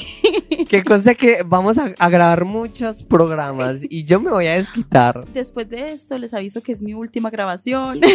[0.68, 5.26] Que cosa que vamos a, a grabar muchos programas y yo me voy a desquitar.
[5.32, 8.00] Después de esto, les aviso que es mi última grabación.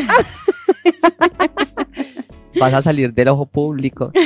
[2.60, 4.12] Vas a salir del ojo público.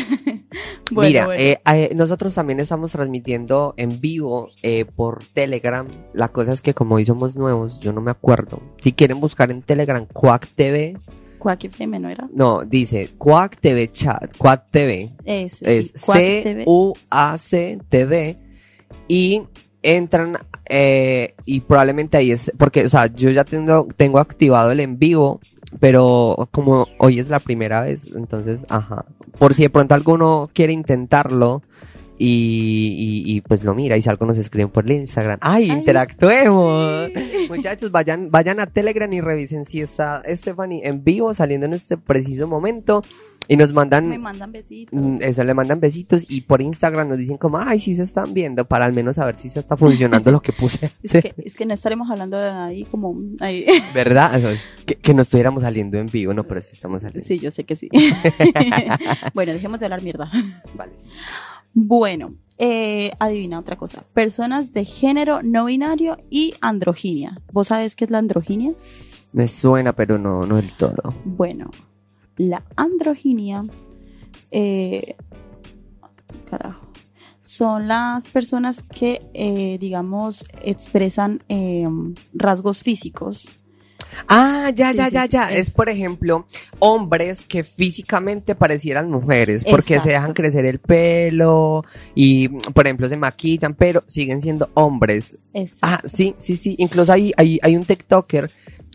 [0.91, 1.41] Bueno, Mira, bueno.
[1.41, 5.87] eh, eh, nosotros también estamos transmitiendo en vivo eh, por Telegram.
[6.13, 8.61] La cosa es que como hoy somos nuevos, yo no me acuerdo.
[8.81, 10.99] Si quieren buscar en Telegram Quack TV,
[11.45, 12.27] Quack FM, ¿no era?
[12.33, 15.13] no, dice Quack TV Chat, Quack TV.
[15.25, 16.11] Ese, es sí.
[16.11, 18.39] C-U-A-C TV
[19.07, 19.43] y
[19.83, 24.79] entran eh, y probablemente ahí es, porque, o sea, yo ya tengo, tengo activado el
[24.79, 25.39] en vivo,
[25.79, 29.05] pero como hoy es la primera vez, entonces, ajá,
[29.37, 31.61] por si de pronto alguno quiere intentarlo
[32.17, 35.69] y, y, y, pues lo mira y si algo nos escriben por el Instagram, ¡ay,
[35.69, 37.09] Ay, interactuemos!
[37.49, 41.97] Muchachos, vayan, vayan a Telegram y revisen si está Stephanie en vivo saliendo en este
[41.97, 43.03] preciso momento
[43.47, 44.99] y nos mandan Me mandan besitos.
[44.99, 48.33] Mm, Eso le mandan besitos y por Instagram nos dicen como, ay, sí se están
[48.33, 50.91] viendo, para al menos saber si se está funcionando lo que puse.
[51.03, 53.65] Es, Sí, que, es que no estaremos hablando de ahí como ahí.
[53.93, 54.41] ¿Verdad?
[54.85, 57.27] Que, que no estuviéramos saliendo en vivo, no, pero sí estamos saliendo.
[57.27, 57.89] Sí, yo sé que sí.
[59.33, 60.31] bueno, dejemos de hablar mierda.
[60.75, 61.07] Vale, sí.
[61.75, 64.05] Bueno, eh, adivina otra cosa.
[64.13, 67.41] Personas de género no binario y androginia.
[67.51, 68.73] ¿Vos sabés qué es la androginia?
[69.33, 71.13] Me suena, pero no, no del todo.
[71.25, 71.69] Bueno,
[72.37, 73.65] la androginia,
[74.51, 75.17] eh,
[76.49, 76.87] carajo,
[77.41, 81.85] son las personas que, eh, digamos, expresan eh,
[82.33, 83.49] rasgos físicos.
[84.27, 85.51] Ah, ya, Sí, ya, ya, ya.
[85.51, 86.45] es- por ejemplo,
[86.79, 90.03] hombres que físicamente parecieran mujeres, porque Exacto.
[90.03, 91.83] se dejan crecer el pelo
[92.15, 95.35] y, por ejemplo, se maquillan, pero siguen siendo hombres.
[95.53, 95.79] Exacto.
[96.05, 96.75] Ah, sí, sí, sí.
[96.79, 98.49] Incluso hay, hay, hay un TikToker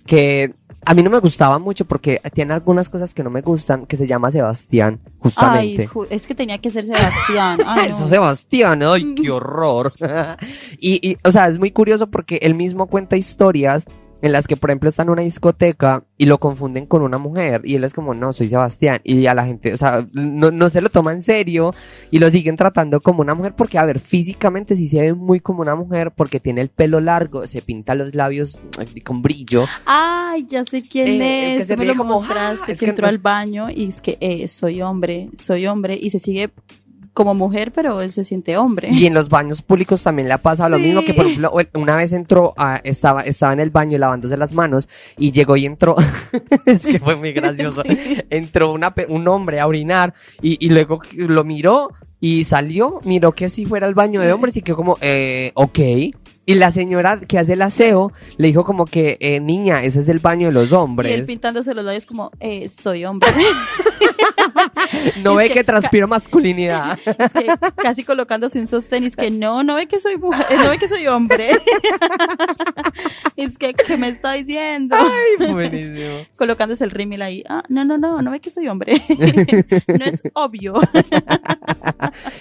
[0.06, 0.54] que
[0.86, 3.98] a mí no me gustaba mucho porque tiene algunas cosas que no me gustan, que
[3.98, 5.88] se llama Sebastián, Ay, justamente.
[5.88, 7.58] ju- es que tenía que ser Sebastián.
[7.66, 7.96] Ay, no.
[7.96, 9.92] Eso, Sebastián, ay, qué horror.
[10.80, 13.84] y, y, o sea, es muy curioso porque él mismo cuenta historias
[14.22, 17.62] en las que, por ejemplo, está en una discoteca y lo confunden con una mujer
[17.64, 19.00] y él es como, no, soy Sebastián.
[19.04, 21.74] Y a la gente, o sea, no, no se lo toma en serio
[22.10, 25.40] y lo siguen tratando como una mujer porque, a ver, físicamente sí se ve muy
[25.40, 29.66] como una mujer porque tiene el pelo largo, se pinta los labios eh, con brillo.
[29.86, 31.68] Ay, ya sé quién Eh, el que es.
[31.68, 34.00] se me lo como, mostraste, "Ah", es que entró no al es- baño y es
[34.02, 36.50] que eh, soy hombre, soy hombre y se sigue
[37.12, 38.88] como mujer, pero él se siente hombre.
[38.92, 41.96] Y en los baños públicos también le ha pasado lo mismo que, por ejemplo, una
[41.96, 45.96] vez entró, a- estaba, estaba en el baño lavándose las manos y llegó y entró,
[46.66, 47.82] es que fue muy gracioso,
[48.30, 53.50] entró una, un hombre a orinar y, y luego lo miró y salió, miró que
[53.50, 55.78] si fuera el baño de hombres y que como, eh, ok.
[56.50, 60.08] Y la señora que hace el aseo le dijo como que, eh, niña, ese es
[60.08, 61.22] el baño de los Y él hombres.
[61.22, 63.28] pintándose los labios como, eh, soy hombre.
[65.22, 66.98] No es ve que que transpiro masculinidad.
[67.06, 70.44] Es que casi colocándose un sostén y es que no, no ve que soy mujer,
[70.50, 71.50] eh, no ve que soy hombre.
[73.36, 74.96] es que, ¿qué me está diciendo?
[75.50, 76.26] Buenísimo.
[76.36, 77.44] Colocándose el rímel ahí.
[77.48, 79.02] Ah, no, no, no, no ve que soy hombre.
[79.86, 80.74] no es obvio.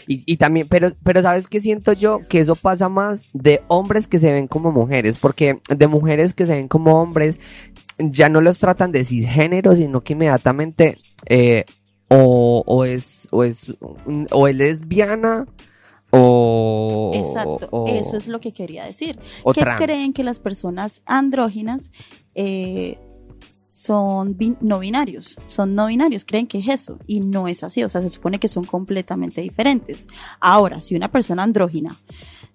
[0.08, 3.99] Y, y también, pero, pero sabes que siento yo que eso pasa más de hombres
[4.08, 7.40] que se ven como mujeres, porque de mujeres que se ven como hombres
[7.98, 11.66] ya no los tratan de cisgénero, sino que inmediatamente eh,
[12.08, 13.74] o, o es o es
[14.32, 15.46] o es lesbiana
[16.12, 19.20] o Exacto, o- eso es lo que quería decir.
[19.54, 19.82] que trans.
[19.82, 21.92] creen que las personas andróginas
[22.36, 22.98] eh,
[23.72, 27.84] son bin- no binarios, son no binarios, creen que es eso y no es así,
[27.84, 30.08] o sea, se supone que son completamente diferentes.
[30.40, 32.00] Ahora, si una persona andrógina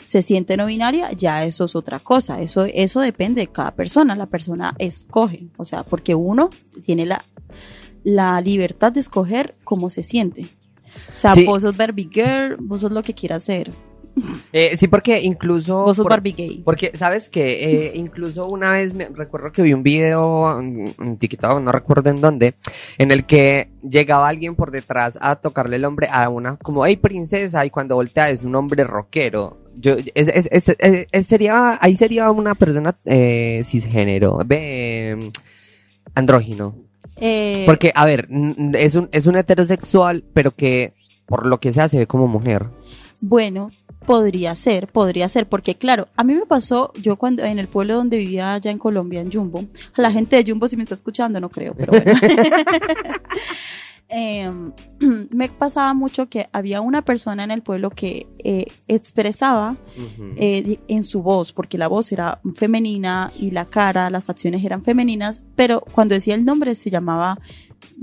[0.03, 4.15] se siente no binaria, ya eso es otra cosa, eso, eso depende de cada persona,
[4.17, 6.51] la persona escoge, o sea, porque uno
[6.85, 7.25] tiene la,
[8.03, 10.49] la libertad de escoger cómo se siente.
[11.15, 11.45] O sea, Sí.
[11.45, 13.73] vos sos Barbie Girl, vos sos lo que quieras ser,
[14.53, 16.63] Eh, sí, porque incluso vos sos por- Barbie Gay.
[16.65, 20.63] Porque, ¿sabes que incluso una vez me recuerdo que vi un video
[21.19, 22.55] TikTok, no recuerdo en dónde,
[22.99, 26.97] en el que llegaba alguien por detrás a tocarle el hombre a una, como, hey,
[26.97, 29.64] princesa, y cuando voltea es un hombre rockero.
[29.77, 35.31] Yo, es, es- es- sería, ahí sería una persona eh, cisgénero, ve,
[36.15, 36.77] andrógino.
[37.17, 38.29] Eh, Porque, a ver,
[38.75, 40.95] es un, es un heterosexual, pero que
[41.27, 42.67] por lo que sea se ve como mujer.
[43.21, 43.71] Bueno,
[44.05, 47.95] podría ser, podría ser, porque claro, a mí me pasó, yo cuando en el pueblo
[47.95, 49.65] donde vivía allá en Colombia, en Jumbo,
[49.97, 52.13] la gente de Jumbo si me está escuchando, no creo, pero bueno.
[54.09, 54.73] Em,
[55.31, 59.77] me pasaba mucho que había una persona en el pueblo que eh, expresaba
[60.37, 64.85] eh, en su voz, porque la voz era femenina y la cara, las facciones eran
[64.85, 67.39] femeninas, pero cuando decía el nombre se llamaba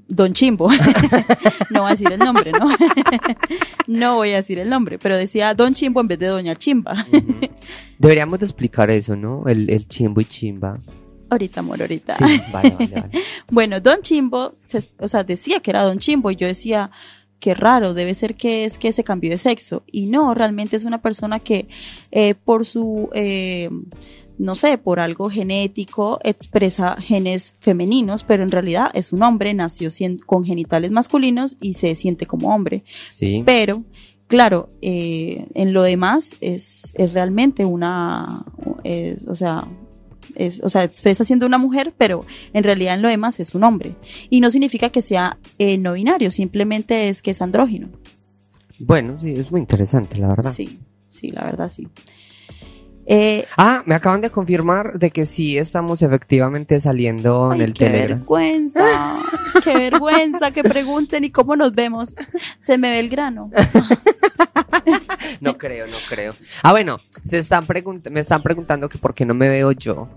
[0.08, 0.70] Don Chimbo.
[1.70, 2.70] no voy a decir el nombre, ¿no?
[3.88, 7.06] no voy a decir el nombre, pero decía Don Chimbo en vez de Doña Chimba.
[8.00, 9.44] Deberíamos de explicar eso, ¿no?
[9.48, 10.82] El, el chimbo y chimba.
[11.32, 12.16] Ahorita, amor, ahorita.
[12.16, 13.10] Sí, vale, vale, vale.
[13.52, 16.92] Bueno, Don Chimbo, se- o sea, decía que era Don Chimbo y yo decía,
[17.40, 19.84] qué raro, debe ser que es que se cambió de sexo.
[19.92, 21.68] Y no, realmente es una persona que
[22.12, 23.70] eh, por su, eh,
[24.38, 29.90] no sé, por algo genético expresa genes femeninos, pero en realidad es un hombre, nació
[30.26, 32.84] con genitales masculinos y se siente como hombre.
[33.10, 33.44] Sí.
[33.46, 33.84] Pero,
[34.28, 38.46] claro, eh, en lo demás es, es realmente una,
[38.84, 39.68] es, o sea,
[40.36, 43.64] es, o sea, expresa siendo una mujer, pero en realidad en lo demás es un
[43.64, 43.96] hombre.
[44.30, 47.90] Y no significa que sea eh, no binario, simplemente es que es andrógino.
[48.80, 50.52] Bueno, sí, es muy interesante, la verdad.
[50.52, 51.88] Sí, sí, la verdad sí.
[53.06, 57.86] Eh, Ah, me acaban de confirmar de que sí estamos efectivamente saliendo en el qué
[57.86, 58.20] Telegram.
[58.20, 58.86] vergüenza,
[59.64, 62.16] qué vergüenza que pregunten y cómo nos vemos.
[62.60, 63.50] Se me ve el grano.
[65.42, 66.36] No creo, no creo.
[66.64, 67.66] Ah, bueno, se están
[68.12, 70.10] me están preguntando que por qué no me veo yo.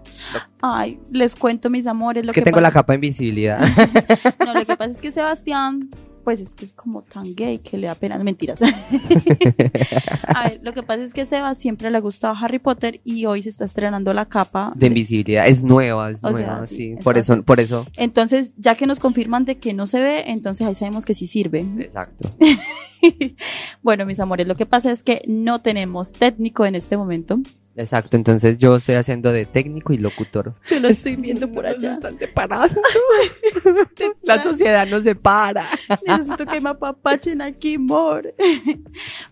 [0.61, 2.24] Ay, les cuento mis amores.
[2.24, 3.61] Lo Es que que tengo la capa de invisibilidad.
[4.44, 5.90] No, lo que pasa es que Sebastián,
[6.24, 8.18] pues es que es como tan gay que le da pena.
[8.18, 8.60] Mentiras.
[10.34, 13.26] A ver, lo que pasa es que Seba siempre le ha gustado Harry Potter y
[13.26, 14.72] hoy se está estrenando la capa.
[14.74, 15.46] De invisibilidad.
[15.46, 16.96] Es nueva, es O nueva, sea, sí, sí.
[17.02, 17.87] Por eso, por eso.
[17.96, 21.26] Entonces, ya que nos confirman de que no se ve, entonces ahí sabemos que sí
[21.26, 21.66] sirve.
[21.78, 22.30] Exacto.
[23.82, 27.40] bueno, mis amores, lo que pasa es que no tenemos técnico en este momento.
[27.76, 28.16] Exacto.
[28.16, 30.54] Entonces yo estoy haciendo de técnico y locutor.
[30.68, 31.92] Yo lo estoy viendo por Nos allá.
[31.92, 32.80] están separando.
[34.22, 35.64] La sociedad nos separa.
[36.06, 38.34] Necesito que me apapachen aquí, amor.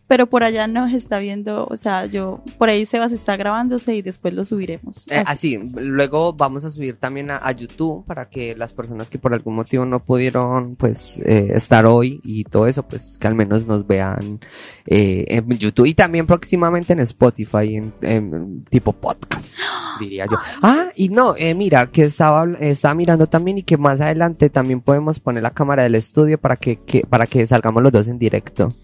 [0.08, 4.02] Pero por allá nos está viendo, o sea, yo, por ahí Sebas está grabándose y
[4.02, 5.06] después lo subiremos.
[5.08, 5.56] Eh, Así.
[5.56, 9.32] así, luego vamos a subir también a, a YouTube para que las personas que por
[9.32, 13.66] algún motivo no pudieron pues eh, estar hoy y todo eso, pues que al menos
[13.66, 14.40] nos vean
[14.86, 18.31] eh, en YouTube y también próximamente en Spotify, en, en
[18.70, 19.54] tipo podcast,
[20.00, 20.36] diría yo.
[20.62, 24.80] Ah, y no, eh, mira, que estaba, estaba mirando también y que más adelante también
[24.80, 28.18] podemos poner la cámara del estudio para que, que- para que salgamos los dos en
[28.18, 28.74] directo.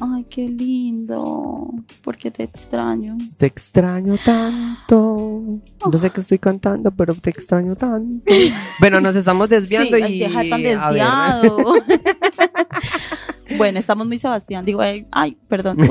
[0.00, 1.70] Ay, qué lindo.
[2.02, 3.16] Porque te extraño.
[3.36, 5.60] Te extraño tanto.
[5.90, 8.24] No sé qué estoy cantando, pero te extraño tanto.
[8.80, 10.18] Bueno, nos estamos desviando Sí, y.
[10.18, 10.78] dejar tan a ver.
[10.78, 11.56] desviado.
[13.56, 14.64] bueno, estamos muy Sebastián.
[14.64, 15.78] Digo, ay, ay, perdón.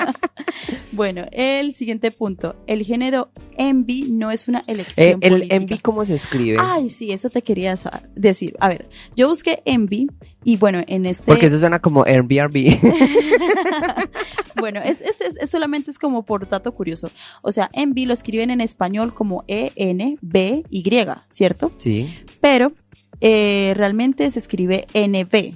[0.92, 2.56] bueno, el siguiente punto.
[2.66, 5.54] El género envy no es una Eh, elección el política.
[5.56, 6.58] envy, ¿cómo se escribe?
[6.60, 7.74] Ay, sí, eso te quería
[8.14, 8.56] decir.
[8.60, 10.08] A ver, yo busqué envy
[10.44, 11.24] y bueno, en este...
[11.24, 12.54] Porque eso suena como Airbnb.
[14.56, 17.10] Bueno, es, es, solamente es como por dato curioso.
[17.40, 20.82] O sea, envy lo escriben en español como E E-N-B-Y,
[21.30, 21.72] ¿cierto?
[21.78, 22.14] sí.
[22.42, 22.72] Pero
[23.22, 25.54] eh, realmente se escribe NB.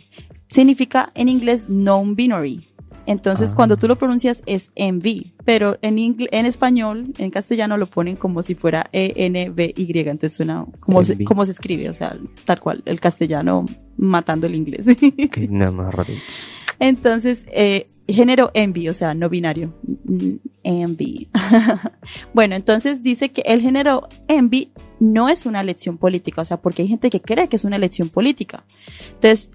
[0.55, 2.61] Significa en inglés non-binary.
[3.07, 3.57] Entonces, Ah.
[3.57, 8.41] cuando tú lo pronuncias es envy, pero en, en español, en castellano lo ponen como
[8.43, 9.99] si fuera E E-N-B-Y.
[9.99, 11.25] Entonces suena como se, Envy.
[11.25, 14.87] como se escribe, o sea, tal cual, el castellano matando el inglés.
[15.89, 16.21] Arrodillo.
[16.79, 19.75] Entonces, eh, género envy, o sea, no binario.
[20.63, 21.29] Envy.
[22.33, 26.83] bueno, entonces dice que el género envy no es una elección política, o sea, porque
[26.83, 28.65] hay gente que cree que es una elección política.
[29.15, 29.51] Entonces,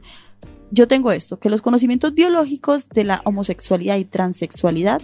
[0.72, 5.02] yo tengo esto, que los conocimientos biológicos de la homosexualidad y transexualidad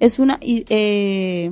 [0.00, 1.50] es una, eh,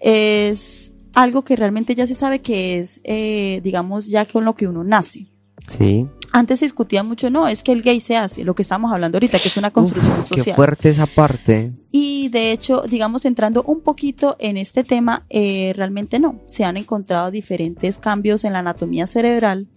[0.00, 4.66] es algo que realmente ya se sabe que es, eh, digamos, ya con lo que
[4.66, 5.26] uno nace
[5.68, 6.06] Sí.
[6.32, 9.16] Antes se discutía mucho, no, es que el gay se hace, lo que estamos hablando
[9.16, 10.56] ahorita, que es una construcción Uf, Qué social.
[10.56, 11.72] fuerte esa parte.
[11.90, 16.78] Y de hecho, digamos, entrando un poquito en este tema, eh, realmente no, se han
[16.78, 19.68] encontrado diferentes cambios en la anatomía cerebral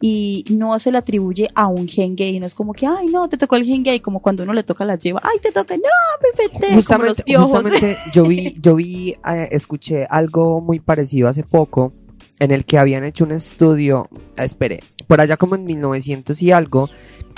[0.00, 3.28] y no se le atribuye a un gen gay, no es como que, ay, no,
[3.28, 5.76] te tocó el gen gay, como cuando uno le toca la lleva, ay, te toca,
[5.76, 5.82] no,
[6.22, 7.50] me infecté, como los Justamente, piojos.
[7.50, 11.92] justamente yo vi, yo vi, eh, escuché algo muy parecido hace poco
[12.38, 16.52] en el que habían hecho un estudio, ah, espere, por allá como en 1900 y
[16.52, 16.88] algo,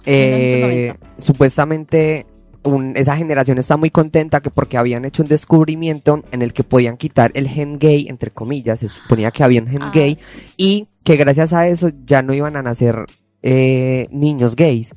[0.05, 0.49] eh,
[0.93, 1.23] 1990.
[1.23, 2.27] supuestamente
[2.63, 6.63] un- esa generación está muy contenta que porque habían hecho un descubrimiento en el que
[6.65, 10.17] podían quitar el gen gay, entre comillas, se suponía que había un gen Ah, gay
[10.21, 10.53] sí.
[10.59, 13.07] y que gracias a eso ya no iban a nacer
[13.43, 14.93] eh, niños gays.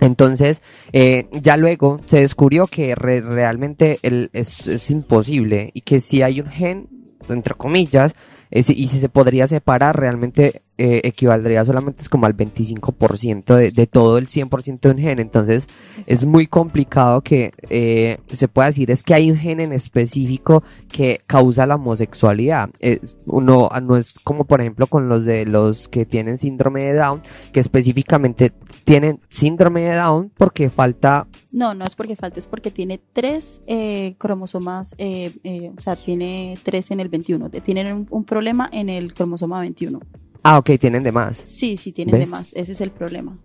[0.00, 0.62] Entonces,
[0.92, 6.22] eh, ya luego se descubrió que re- realmente el- es, es imposible y que si
[6.22, 6.88] hay un gen,
[7.28, 8.14] entre comillas,
[8.50, 13.70] Eh, y si se podría separar, realmente eh, equivaldría solamente es como al 25% de,
[13.70, 15.18] de todo el 100% de un gen.
[15.20, 15.68] Entonces,
[16.06, 20.62] es muy complicado que eh, se pueda decir es que hay un gen en específico
[20.90, 22.70] que causa la homosexualidad.
[22.80, 26.94] Es- uno, no es como por ejemplo con los de los que tienen síndrome de
[26.94, 27.22] Down,
[27.52, 28.52] que específicamente
[28.84, 33.62] tienen síndrome de Down porque falta No, no es porque falte, es porque tiene tres
[33.66, 37.48] eh, cromosomas, eh, eh, o sea, tiene tres en el 21.
[37.48, 40.00] de- Tienen un, un problema en el cromosoma 21.
[40.46, 41.38] Ah, ok, tienen de más.
[41.38, 43.38] Sí, sí tienen de más, ese es el problema.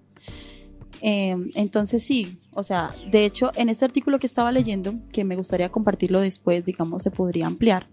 [1.01, 5.37] Eh, entonces sí, o sea, de hecho, en este artículo que estaba leyendo, que me
[5.37, 7.87] gustaría compartirlo después, digamos, se podría ampliar,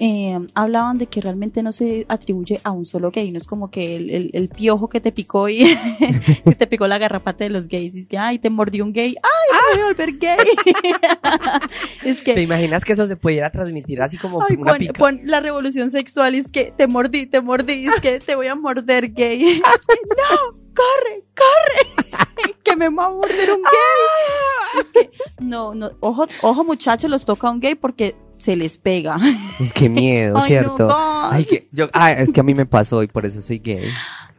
[0.00, 3.70] eh, hablaban de que realmente no se atribuye a un solo gay, no es como
[3.70, 5.64] que el, el- el piojo que te picó y
[6.44, 9.56] si te picó la garrapata de los gays, dice, ay, te mordió un gay, ay,
[9.74, 10.36] me voy a volver gay.
[12.04, 14.92] es que ¿Te imaginas que eso se pudiera transmitir así como Ay, una pon, pica?
[14.94, 18.46] pon la revolución sexual y es que te mordí, te mordí, es que te voy
[18.46, 19.42] a morder gay.
[19.78, 24.80] Es que no, corre, corre, que me va a morder un gay.
[24.80, 29.18] Es que, no, no, ojo, ojo muchachos, los toca un gay porque se les pega.
[29.60, 30.88] Es que miedo, Ay, ¿cierto?
[30.90, 33.88] Ay, que, yo, ah, es que a mí me pasó y por eso soy gay.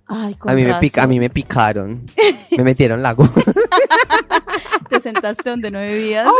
[0.08, 2.06] Ay, con A mí, me pica, a mí me picaron.
[2.58, 3.16] Me metieron la.
[4.90, 6.28] Te sentaste donde no debías.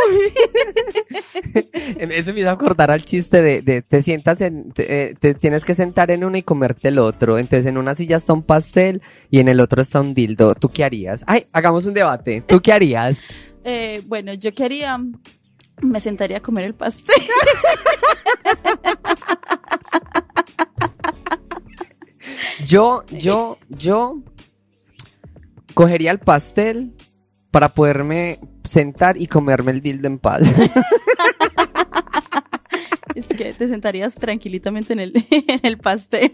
[1.98, 5.64] Eso me hizo acordar al chiste de, de te sientas en, te, eh, te tienes
[5.64, 7.38] que sentar en uno y comerte el otro.
[7.38, 10.56] Entonces en una silla está un pastel y en el otro está un dildo.
[10.56, 11.22] ¿Tú qué harías?
[11.28, 12.40] Ay, hagamos un debate.
[12.40, 13.20] ¿Tú qué harías?
[13.62, 14.98] Eh, bueno, yo quería,
[15.82, 17.14] me sentaría a comer el pastel.
[22.66, 24.22] Yo, yo, yo
[25.74, 26.94] cogería el pastel
[27.50, 30.42] para poderme sentar y comerme el dildo en paz.
[33.14, 36.32] Es que te sentarías tranquilitamente en el, en el pastel.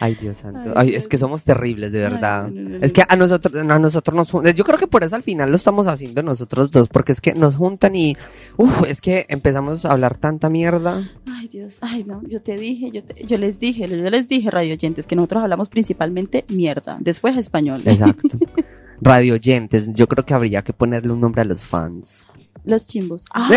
[0.00, 0.72] Ay, Dios santo.
[0.76, 2.46] Ay, es que somos terribles, de verdad.
[2.46, 4.54] Ay, no, no, no, Es que a nosotros, a nosotros nos juntan.
[4.54, 7.34] Yo creo que por eso al final lo estamos haciendo nosotros dos, porque es que
[7.34, 8.16] nos juntan y,
[8.56, 11.10] uff, es que empezamos a hablar tanta mierda.
[11.26, 14.50] Ay, Dios, ay, no, yo te dije, yo, te- yo les dije, yo les dije,
[14.50, 17.82] radio oyentes, que nosotros hablamos principalmente mierda, después español.
[17.84, 18.38] Exacto.
[19.02, 22.22] Radio oyentes, yo creo que habría que ponerle un nombre a los fans.
[22.66, 23.24] Los chimbos.
[23.32, 23.56] ¡Ay,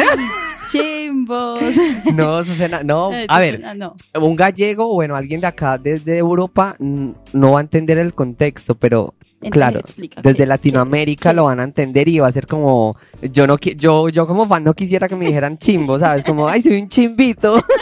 [0.72, 1.60] chimbos!
[2.14, 3.12] No, Susana, no.
[3.28, 3.96] A ver, no.
[4.20, 9.14] un gallego, bueno, alguien de acá, desde Europa, no va a entender el contexto, pero
[9.50, 9.82] claro,
[10.22, 12.96] desde ¿qué- Latinoamérica qué- lo van a entender y va a ser como,
[13.32, 16.24] yo no yo, yo como fan no quisiera que me dijeran chimbo, ¿sabes?
[16.24, 17.64] Como, ay, soy un chimbito.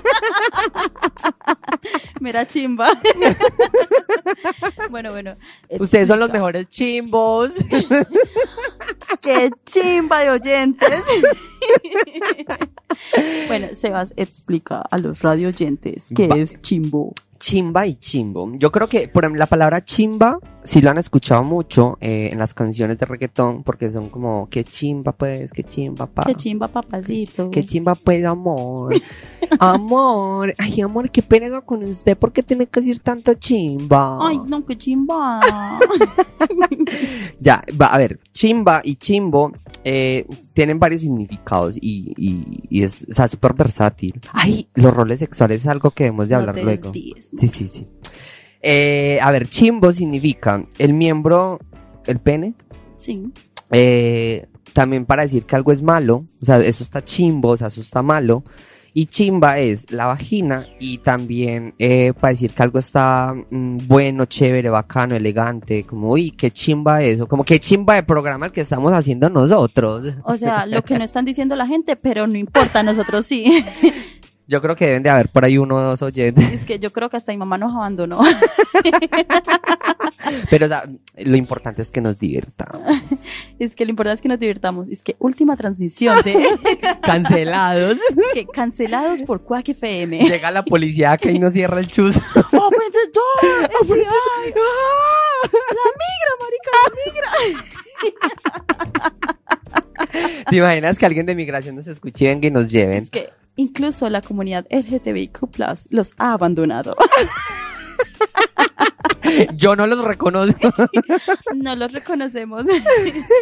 [2.20, 2.90] Mira, chimba.
[4.90, 5.34] bueno, bueno.
[5.80, 7.50] Ustedes son los mejores chimbos.
[9.22, 10.90] ¡Qué chimba de oyentes!
[13.48, 17.14] bueno, Sebas explica a los radio oyentes qué Va- es chimbo.
[17.42, 18.52] Chimba y chimbo.
[18.54, 22.54] Yo creo que por la palabra chimba, si lo han escuchado mucho eh, en las
[22.54, 26.24] canciones de reggaetón, porque son como, qué chimba pues, qué chimba pa.
[26.24, 27.50] ¡Qué chimba, papacito!
[27.50, 28.94] Qué chimba pues, amor.
[29.62, 34.18] amor, ay amor, qué pena con usted, ¿por qué tiene que decir tanto chimba?
[34.28, 35.40] ¡Ay, no, qué chimba!
[37.40, 39.52] Ya, va, a ver, chimba y chimbo
[39.84, 44.20] eh, tienen varios significados y, y, y es, o sea, súper versátil.
[44.34, 46.84] Ay, los roles sexuales es algo que debemos de No hablar te luego.
[46.92, 47.88] desvíes, Sí, sí, sí.
[48.62, 51.60] Eh, a ver, chimbo significa el miembro,
[52.06, 52.54] el pene,
[52.98, 53.24] Sí.
[53.72, 57.68] eh, también para decir que algo es malo, o sea, eso está chimbo, o sea,
[57.68, 58.44] eso está malo.
[58.94, 64.26] Y chimba es la vagina y también eh, para decir que algo está mm, bueno,
[64.26, 68.62] chévere, bacano, elegante, como, uy, qué chimba eso, como qué chimba de programa el que
[68.62, 70.14] estamos haciendo nosotros.
[70.24, 73.64] O sea, lo que no están diciendo la gente, pero no importa, nosotros sí.
[74.52, 76.92] Yo creo que deben de haber por ahí uno o dos oyentes, Es que yo
[76.92, 78.20] creo que hasta mi mamá nos abandonó.
[80.50, 80.90] pero o sea,
[81.20, 82.82] lo importante es que nos divirtamos.
[83.60, 84.90] Es que lo importante es que nos divirtamos.
[84.90, 86.48] Es que última transmisión de
[87.02, 87.98] Cancelados.
[88.34, 90.20] que cancelados por Quack FM.
[90.20, 92.18] Llega la policía acá y nos cierra el chus.
[92.18, 94.54] Open the door, FBI.
[95.54, 97.30] La migra, marica, la migra.
[100.50, 103.04] ¿Te imaginas que alguien de migración nos escuche y venga y nos lleven?
[103.04, 103.30] Es que
[103.62, 105.40] incluso la comunidad LGTBIQ+
[105.90, 106.92] los ha abandonado.
[109.56, 110.70] Yo no los reconozco.
[111.56, 112.64] No los reconocemos.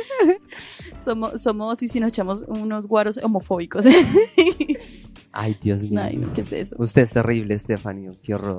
[1.04, 3.86] somos, somos, y si nos echamos unos guaros homofóbicos.
[5.32, 6.02] Ay, Dios mío.
[6.02, 6.76] Ay, ¿qué es eso?
[6.80, 8.18] Usted es terrible, Estefanio.
[8.24, 8.58] Qué horror.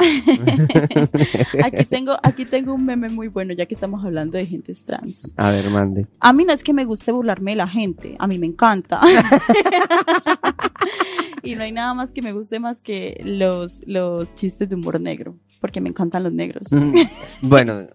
[1.64, 5.34] Aquí tengo, aquí tengo un meme muy bueno, ya que estamos hablando de gentes trans.
[5.36, 6.06] A ver, mande.
[6.20, 9.00] A mí no es que me guste burlarme de la gente, a mí me encanta.
[11.42, 15.00] y no hay nada más que me guste más que los, los chistes de humor
[15.00, 16.72] negro, porque me encantan los negros.
[16.72, 16.94] Mm,
[17.42, 17.86] Bueno,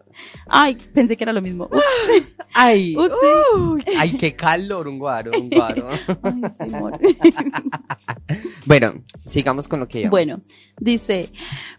[0.47, 1.65] Ay, pensé que era lo mismo.
[1.65, 5.89] Ups, ay, ups, ay, qué calor, un guaro, un guaro.
[6.23, 7.17] Ay.
[8.65, 10.09] Bueno, sigamos con lo que yo.
[10.09, 10.41] Bueno,
[10.79, 11.31] dice,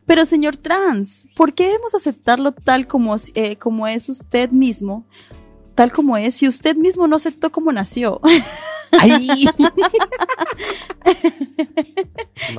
[0.05, 5.07] pero señor trans, ¿por qué debemos aceptarlo tal como, eh, como es usted mismo?
[5.74, 8.20] Tal como es, si usted mismo no aceptó como nació.
[8.99, 9.28] Ay.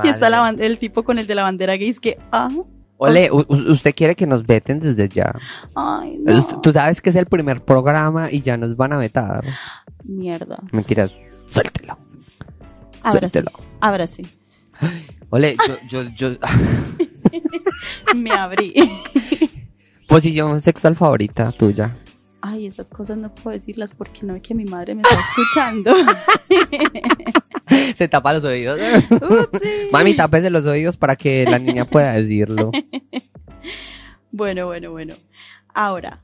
[0.03, 2.49] Y está la el tipo con el de la bandera gay, es que, ah,
[2.99, 5.33] Ole, usted quiere que nos veten desde ya.
[5.75, 6.61] ay, no.
[6.61, 9.45] Tú sabes que es el primer programa y ya nos van a vetar.
[10.03, 10.57] Mierda.
[10.71, 11.17] Mentiras,
[11.47, 11.97] suéltelo.
[13.03, 13.51] Ahora sí, Suéltelo.
[13.81, 14.27] ahora sí.
[15.29, 15.55] Ole,
[15.89, 16.29] yo, yo, yo,
[18.15, 18.73] Me abrí.
[20.07, 21.95] posición sexual favorita tuya.
[22.49, 25.93] Ay, esas cosas no puedo decirlas porque no es que mi madre me está escuchando.
[27.95, 28.79] Se tapa los oídos.
[29.11, 29.89] Upsi.
[29.91, 32.71] Mami, tápese los oídos para que la niña pueda decirlo.
[34.29, 35.15] Bueno, bueno, bueno.
[35.73, 36.21] Ahora,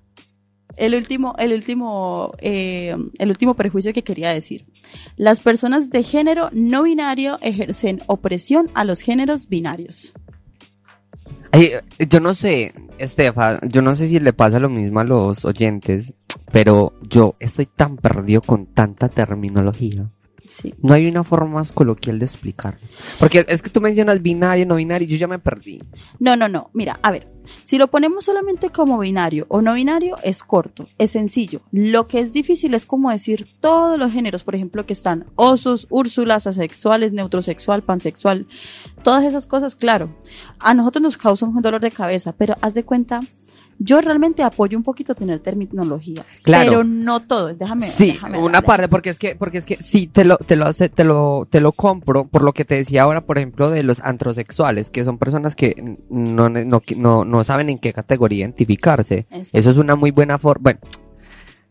[0.75, 4.67] el último, el último, eh, el último prejuicio que quería decir.
[5.15, 10.13] Las personas de género no binario ejercen opresión a los géneros binarios.
[11.55, 11.73] Ay,
[12.09, 16.15] yo no sé, Estefa, yo no sé si le pasa lo mismo a los oyentes,
[16.51, 20.09] pero yo estoy tan perdido con tanta terminología.
[20.47, 20.73] Sí.
[20.81, 22.79] No hay una forma más coloquial de explicarlo.
[23.19, 25.79] Porque es que tú mencionas binario, no binario, y yo ya me perdí.
[26.19, 26.71] No, no, no.
[26.73, 27.31] Mira, a ver,
[27.61, 31.61] si lo ponemos solamente como binario o no binario, es corto, es sencillo.
[31.71, 35.87] Lo que es difícil es como decir todos los géneros, por ejemplo, que están osos,
[35.89, 38.47] úrsulas, asexuales, neutrosexual, pansexual,
[39.03, 40.15] todas esas cosas, claro.
[40.59, 43.21] A nosotros nos causa un dolor de cabeza, pero haz de cuenta,
[43.79, 46.69] yo realmente apoyo un poquito tener terminología, Claro.
[46.69, 47.53] pero no todo.
[47.53, 47.87] Déjame.
[47.87, 48.63] Sí, déjame una hablar.
[48.63, 51.47] parte, porque es que, porque es que sí te lo, te lo hace, te lo,
[51.49, 55.03] te lo compro por lo que te decía ahora, por ejemplo, de los antrosexuales, que
[55.03, 59.25] son personas que no, no, no, no saben en qué categoría identificarse.
[59.31, 59.57] Exacto.
[59.57, 60.63] Eso es una muy buena forma.
[60.63, 60.79] Bueno,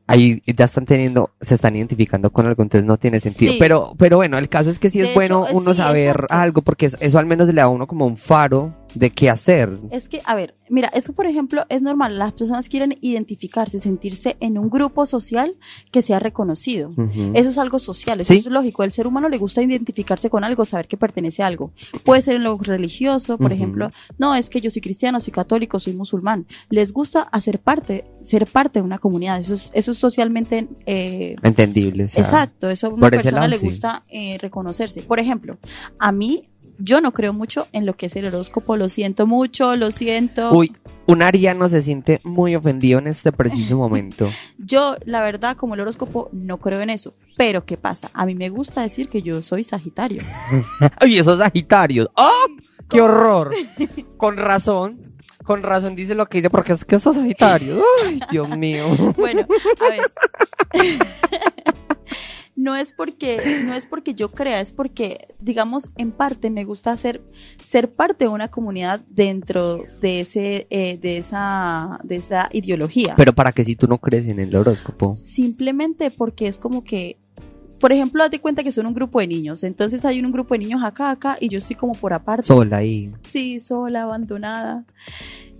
[0.06, 3.52] ahí ya están teniendo, se están identificando con algo, entonces no tiene sentido.
[3.52, 3.58] Sí.
[3.58, 6.08] Pero, pero bueno, el caso es que sí De es bueno hecho, uno sí, saber
[6.16, 6.34] exacto.
[6.34, 9.30] algo, porque eso, eso al menos le da a uno como un faro de qué
[9.30, 9.78] hacer.
[9.90, 12.18] Es que, a ver, mira, eso por ejemplo es normal.
[12.18, 15.54] Las personas quieren identificarse, sentirse en un grupo social
[15.90, 16.92] que sea reconocido.
[17.34, 18.40] Eso es algo social, eso Sí.
[18.40, 18.82] es lógico.
[18.84, 21.72] El ser humano le gusta identificarse con algo, saber que pertenece a algo.
[22.04, 23.90] Puede ser en lo religioso, por ejemplo.
[24.18, 26.46] No, es que yo soy cristiano, soy católico, soy musulmán.
[26.70, 29.38] Les gusta hacer parte, ser parte de una comunidad.
[29.38, 32.04] Eso es, eso es socialmente eh, Entendible.
[32.04, 33.66] o sea, Exacto, eso a una persona lado, le sí.
[33.66, 35.02] gusta eh, reconocerse.
[35.02, 35.58] Por ejemplo,
[35.98, 39.76] a mí, yo no creo mucho en lo que es el horóscopo, lo siento mucho,
[39.76, 40.52] lo siento.
[40.52, 40.74] Uy,
[41.06, 44.30] un ariano se siente muy ofendido en este preciso momento.
[44.58, 47.14] Yo, la verdad, como el horóscopo, no creo en eso.
[47.36, 48.10] Pero, ¿qué pasa?
[48.14, 50.22] A mí me gusta decir que yo soy Sagitario.
[51.00, 52.08] Ay, esos sagitarios.
[52.14, 52.46] ¡Oh!
[52.88, 53.54] ¡Qué horror!
[54.16, 55.14] Con razón.
[55.44, 57.82] Con razón dice lo que dice, porque es que esos sagitarios.
[58.06, 58.86] ¡Ay, Dios mío!
[59.16, 59.44] Bueno,
[59.80, 60.00] a ver.
[62.62, 66.96] No es porque, no es porque yo crea, es porque, digamos, en parte me gusta
[66.96, 67.20] ser,
[67.60, 73.14] ser parte de una comunidad dentro de ese, eh, de esa, de esa ideología.
[73.16, 75.12] Pero para que si tú no crees en el horóscopo.
[75.16, 77.16] Simplemente porque es como que,
[77.80, 79.64] por ejemplo, de cuenta que son un grupo de niños.
[79.64, 82.44] Entonces hay un grupo de niños acá, acá, y yo estoy como por aparte.
[82.44, 83.10] Sola ahí.
[83.24, 84.84] sí, sola, abandonada.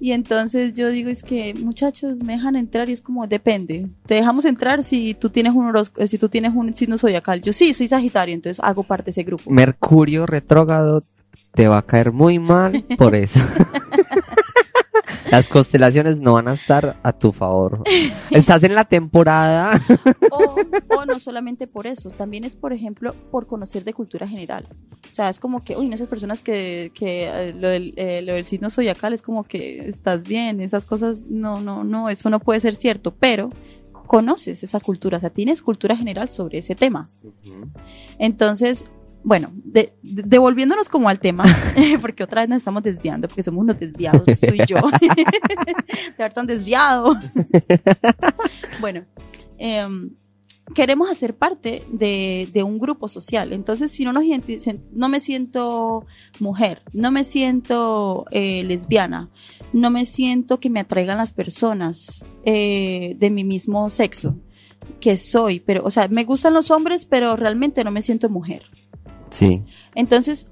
[0.03, 3.87] Y entonces yo digo, es que muchachos, me dejan entrar y es como, depende.
[4.05, 7.41] Te dejamos entrar si tú tienes un horóscopo, si tú tienes un signo zodiacal.
[7.41, 9.49] Yo sí, soy Sagitario, entonces hago parte de ese grupo.
[9.49, 11.05] Mercurio retrógrado
[11.55, 13.39] te va a caer muy mal por eso.
[15.33, 17.83] Las constelaciones no van a estar a tu favor.
[18.31, 19.71] Estás en la temporada.
[20.31, 20.57] O,
[20.95, 24.69] o no solamente por eso, también es, por ejemplo, por conocer de cultura general.
[25.11, 28.21] O sea, es como que, uy, en esas personas que, que eh, lo, del, eh,
[28.21, 32.29] lo del signo zodiacal es como que estás bien, esas cosas, no, no, no, eso
[32.29, 33.49] no puede ser cierto, pero
[34.07, 37.09] conoces esa cultura, o sea, tienes cultura general sobre ese tema.
[38.19, 38.85] Entonces,
[39.25, 41.45] bueno, de- de- devolviéndonos como al tema,
[42.01, 44.77] porque otra vez nos estamos desviando, porque somos unos desviados, tú y yo.
[46.17, 47.15] de haber tan desviado.
[48.81, 49.05] bueno,
[49.59, 50.11] em,
[50.75, 53.53] queremos hacer parte de, de un grupo social.
[53.53, 54.25] Entonces, si no nos
[54.93, 56.07] no me siento
[56.41, 59.31] mujer, no me siento eh, lesbiana,
[59.73, 64.37] no me siento que me atraigan las personas eh, de mi mismo sexo
[65.01, 68.65] que soy, pero, o sea, me gustan los hombres, pero realmente no me siento mujer.
[69.33, 69.65] Sí.
[69.95, 70.47] Entonces,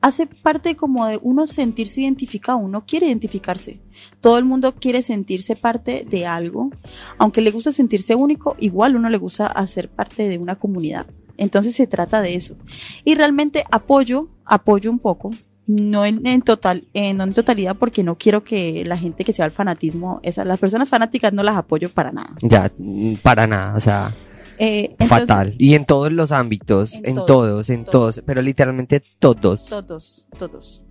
[0.00, 3.80] hace parte como de uno sentirse identificado, uno quiere identificarse.
[4.20, 6.70] Todo el mundo quiere sentirse parte de algo,
[7.18, 11.06] aunque le gusta sentirse único, igual uno le gusta hacer parte de una comunidad.
[11.36, 12.56] Entonces se trata de eso.
[13.04, 15.30] Y realmente apoyo, apoyo un poco,
[15.66, 19.32] no en, en total, eh, no en totalidad, porque no quiero que la gente que
[19.32, 22.34] sea al fanatismo, las personas fanáticas no las apoyo para nada.
[22.42, 24.14] Ya, mm, para nada, o sea,
[24.62, 25.54] Eh, entonces, fatal.
[25.58, 27.92] Y en todos los ámbitos, En en, todo, todos, en todo.
[27.92, 29.66] todos, pero literalmente todos.
[29.66, 30.82] Todos, todos.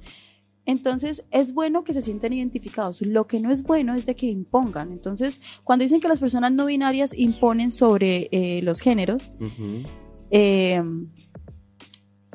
[0.66, 3.02] Entonces, es bueno que se sientan identificados.
[3.02, 4.92] Lo que no es bueno es de que impongan.
[4.92, 9.84] Entonces, cuando dicen que las personas no binarias imponen sobre eh, los géneros, Ujú.
[10.32, 10.82] eh,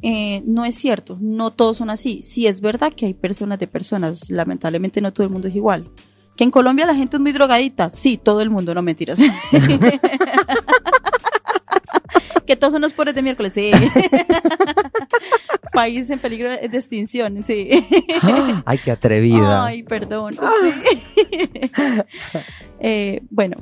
[0.03, 1.19] eh, no es cierto.
[1.21, 2.23] No todos son así.
[2.23, 4.31] Sí es verdad que hay personas de personas.
[4.31, 5.91] Lamentablemente no todo el mundo es igual.
[6.37, 7.91] Que en Colombia la gente es muy drogadita.
[7.91, 9.19] Sí, todo el mundo, no mentiras.
[12.47, 13.53] que todos son los pobres de miércoles.
[13.53, 13.71] Sí.
[15.73, 17.45] País en peligro de extinción.
[17.45, 17.69] Sí.
[18.65, 19.65] Ay, qué atrevida.
[19.65, 20.39] Ay, perdón.
[20.63, 21.71] Sí.
[22.87, 23.57] Eh, bueno,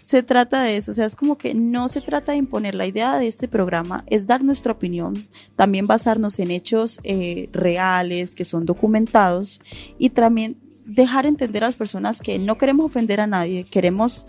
[0.00, 0.92] se trata de eso.
[0.92, 2.76] O sea, es como que no se trata de imponer.
[2.76, 8.36] La idea de este programa es dar nuestra opinión, también basarnos en hechos eh, reales
[8.36, 9.60] que son documentados
[9.98, 14.26] y también dejar entender a las personas que no queremos ofender a nadie, queremos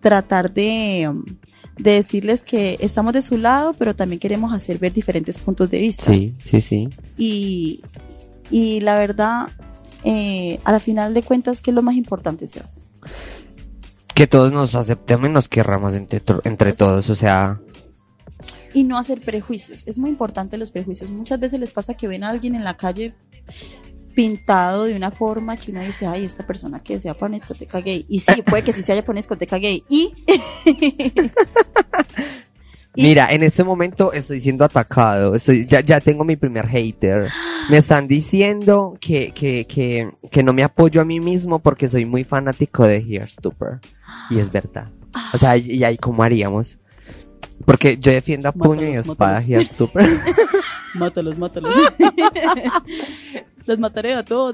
[0.00, 1.24] tratar de, um,
[1.76, 5.78] de decirles que estamos de su lado, pero también queremos hacer ver diferentes puntos de
[5.80, 6.88] vista Sí, sí, sí.
[7.16, 7.82] y,
[8.50, 9.48] y la verdad,
[10.04, 12.82] eh, a la final de cuentas, ¿qué es lo más importante, Sebas?
[14.14, 17.60] Que todos nos aceptemos y nos querramos entre, entre todos, o sea,
[18.72, 19.86] Y no hacer prejuicios.
[19.88, 21.10] Es muy importante los prejuicios.
[21.10, 23.14] Muchas veces les pasa que ven a alguien en la calle
[24.14, 27.80] pintado de una forma que uno dice, ay, esta persona que sea para una discoteca
[27.80, 28.06] gay.
[28.08, 29.82] Y sí, puede que sí se haya para una discoteca gay.
[29.88, 30.12] Y...
[32.96, 37.30] Y- mira, en este momento estoy siendo atacado, estoy, ya, ya tengo mi primer hater.
[37.68, 42.06] Me están diciendo que, que, que, que no me apoyo a mí mismo porque soy
[42.06, 43.80] muy fanático de Hearstupper.
[44.30, 44.90] Y es verdad.
[45.32, 46.78] O sea, y ahí cómo haríamos.
[47.64, 49.48] Porque yo defiendo a puño y Mátalos, espada mátalos.
[49.48, 50.10] Hearstupper.
[50.94, 51.74] mátalos, mátalos.
[53.66, 54.52] Los mataré a todos.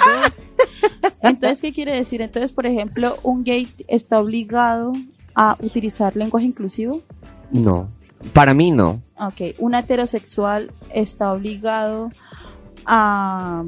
[1.23, 2.23] Entonces, ¿qué quiere decir?
[2.23, 4.93] Entonces, por ejemplo, un gay está obligado
[5.35, 7.03] a utilizar lenguaje inclusivo.
[7.51, 7.91] No,
[8.33, 9.03] para mí no.
[9.19, 12.11] Ok, un heterosexual está obligado
[12.87, 13.65] a,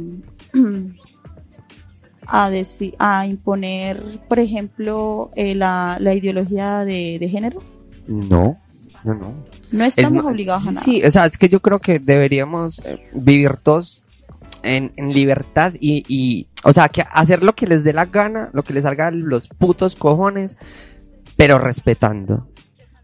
[2.27, 2.51] a,
[2.99, 7.63] a imponer, por ejemplo, eh, la, la ideología de, de género.
[8.07, 8.59] No,
[9.05, 9.35] no, no.
[9.71, 10.85] No Es estamos obligados a nada.
[10.85, 14.05] Sí, o sea, es que yo creo que deberíamos eh, vivir todos
[14.63, 18.51] en, en libertad y, y, o sea, que hacer lo que les dé la gana,
[18.53, 20.57] lo que les salga los putos cojones,
[21.37, 22.49] pero respetando.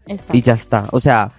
[0.05, 0.37] Exacto.
[0.37, 0.87] Y ya está.
[0.91, 1.31] O sea,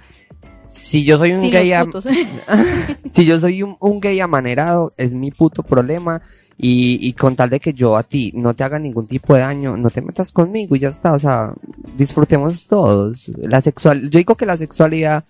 [0.69, 1.73] si yo soy un Sí, gay,
[3.13, 6.23] si yo soy un, un gay amanerado, es mi puto problema.
[6.63, 9.41] Y, y con tal de que yo a ti no te haga ningún tipo de
[9.41, 11.15] daño, no te metas conmigo y ya está.
[11.15, 11.55] O sea,
[11.97, 13.29] disfrutemos todos.
[13.39, 15.25] La sexual, yo digo que la sexualidad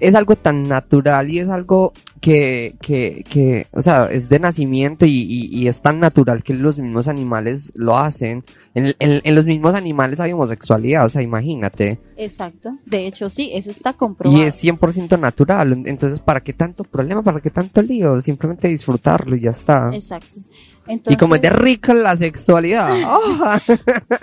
[0.00, 5.04] es algo tan natural y es algo que, que, que o sea, es de nacimiento
[5.04, 8.44] y, y, y es tan natural que los mismos animales lo hacen.
[8.74, 12.00] En, en, en los mismos animales hay homosexualidad, o sea, imagínate.
[12.16, 12.78] Exacto.
[12.86, 14.40] De hecho, sí, eso está comprobado.
[14.40, 15.82] Y es 100% natural.
[15.84, 17.22] Entonces, ¿para qué tanto problema?
[17.22, 18.20] ¿Para qué tanto lío?
[18.20, 19.90] Simplemente disfrutarlo y ya está.
[19.92, 20.40] Exacto.
[20.86, 22.94] Y como es de rica la sexualidad.
[23.04, 23.60] ¡ah!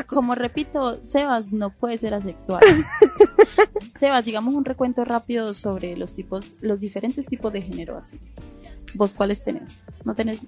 [0.08, 2.62] como repito, Sebas no puede ser asexual.
[3.90, 8.20] Sebas, digamos un recuento rápido sobre los tipos, los diferentes tipos de género así.
[8.94, 9.84] ¿Vos cuáles tenés?
[10.04, 10.40] ¿No tenés?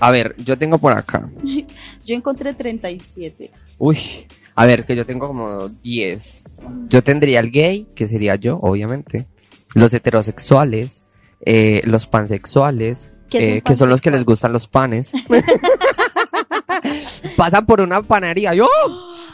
[0.00, 1.28] A ver, yo tengo por acá.
[2.06, 3.50] Yo encontré 37.
[3.78, 3.98] Uy.
[4.54, 6.44] A ver, que yo tengo como 10.
[6.88, 9.26] Yo tendría el gay, que sería yo, obviamente.
[9.74, 11.04] Los heterosexuales.
[11.44, 13.12] eh, los pansexuales.
[13.30, 15.12] ¿Qué es un eh, que son los que les gustan los panes.
[17.36, 18.66] Pasan por una panadería y ¡oh!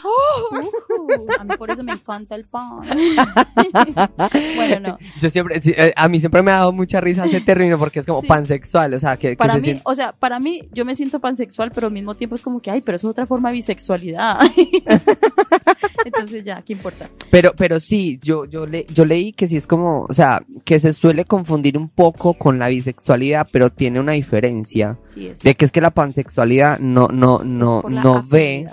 [0.05, 2.81] Uh, a mí por eso me encanta el pan.
[4.55, 4.97] bueno, no.
[5.19, 8.05] Yo siempre, eh, a mí siempre me ha dado mucha risa ese término porque es
[8.05, 8.27] como Sí.
[8.27, 10.95] pansexual, o sea, que, que Para se mí, siente- o sea, para mí, yo me
[10.95, 13.49] siento pansexual, pero al mismo tiempo es como que, ay, pero eso es otra forma
[13.49, 14.39] de bisexualidad.
[16.05, 17.09] Entonces ya, ¿qué importa?
[17.29, 20.79] Pero, pero sí, yo, yo, le, yo leí que sí es como, o sea, que
[20.79, 24.97] se suele confundir un poco con la bisexualidad, pero tiene una diferencia.
[25.05, 25.41] Sí, es.
[25.41, 28.67] De que es que la pansexualidad no, no, no, no ve.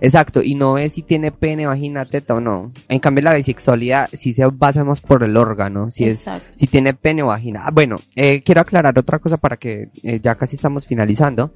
[0.00, 2.72] Exacto, y no ve si tiene pene, vagina, teta o no.
[2.88, 6.94] En cambio la bisexualidad sí se basa más por el órgano, si es, si tiene
[6.94, 7.62] pene o vagina.
[7.64, 11.52] Ah, bueno, eh, quiero aclarar otra cosa para que eh, ya casi estamos finalizando.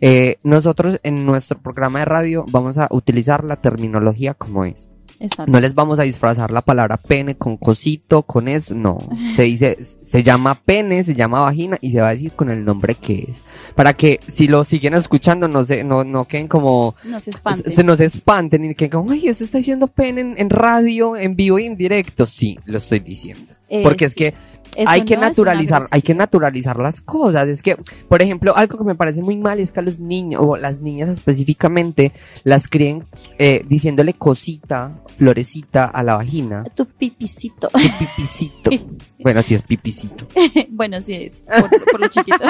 [0.00, 4.88] Eh, nosotros en nuestro programa de radio vamos a utilizar la terminología como es.
[5.20, 5.50] Exacto.
[5.50, 8.98] No les vamos a disfrazar la palabra pene con cosito, con esto, no.
[9.34, 12.64] Se dice, se llama pene, se llama vagina y se va a decir con el
[12.64, 13.42] nombre que es.
[13.74, 17.70] Para que si lo siguen escuchando no se, no, no queden como, No se espante.
[17.70, 21.36] se nos espanten y que como, ay, esto está diciendo pene en, en radio, en
[21.36, 22.26] vivo y en directo.
[22.26, 23.54] Sí, lo estoy diciendo.
[23.68, 24.34] Eh, Porque es que
[24.76, 27.48] Eso hay que no naturalizar, hay que naturalizar las cosas.
[27.48, 27.76] Es que,
[28.08, 30.80] por ejemplo, algo que me parece muy mal es que a los niños, o las
[30.80, 32.12] niñas específicamente,
[32.42, 33.04] las críen
[33.38, 36.64] eh, diciéndole cosita, florecita a la vagina.
[36.74, 37.68] Tu pipicito.
[37.68, 38.70] Tu pipicito.
[39.20, 40.26] bueno, sí es pipicito.
[40.70, 42.38] bueno, sí, por, por lo chiquito.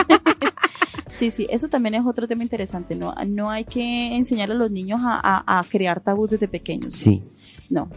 [1.16, 3.14] Sí, sí, eso también es otro tema interesante, ¿no?
[3.28, 6.92] No hay que enseñar a los niños a, a- a crear tabús desde pequeños.
[6.92, 7.22] Sí.
[7.70, 7.84] No.
[7.84, 7.90] Uy,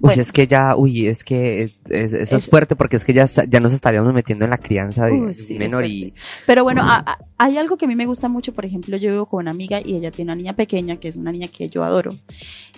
[0.00, 0.22] Bueno.
[0.22, 3.12] es que ya, uy, es que es- es- eso es Es- fuerte porque es que
[3.12, 6.14] ya, ya nos estaríamos metiendo en la crianza de, sí, menor y
[6.46, 9.10] Pero bueno, a- a- hay algo que a mí me gusta mucho, por ejemplo, yo
[9.10, 11.68] vivo con una amiga y ella tiene una niña pequeña, que es una niña que
[11.68, 12.16] yo adoro.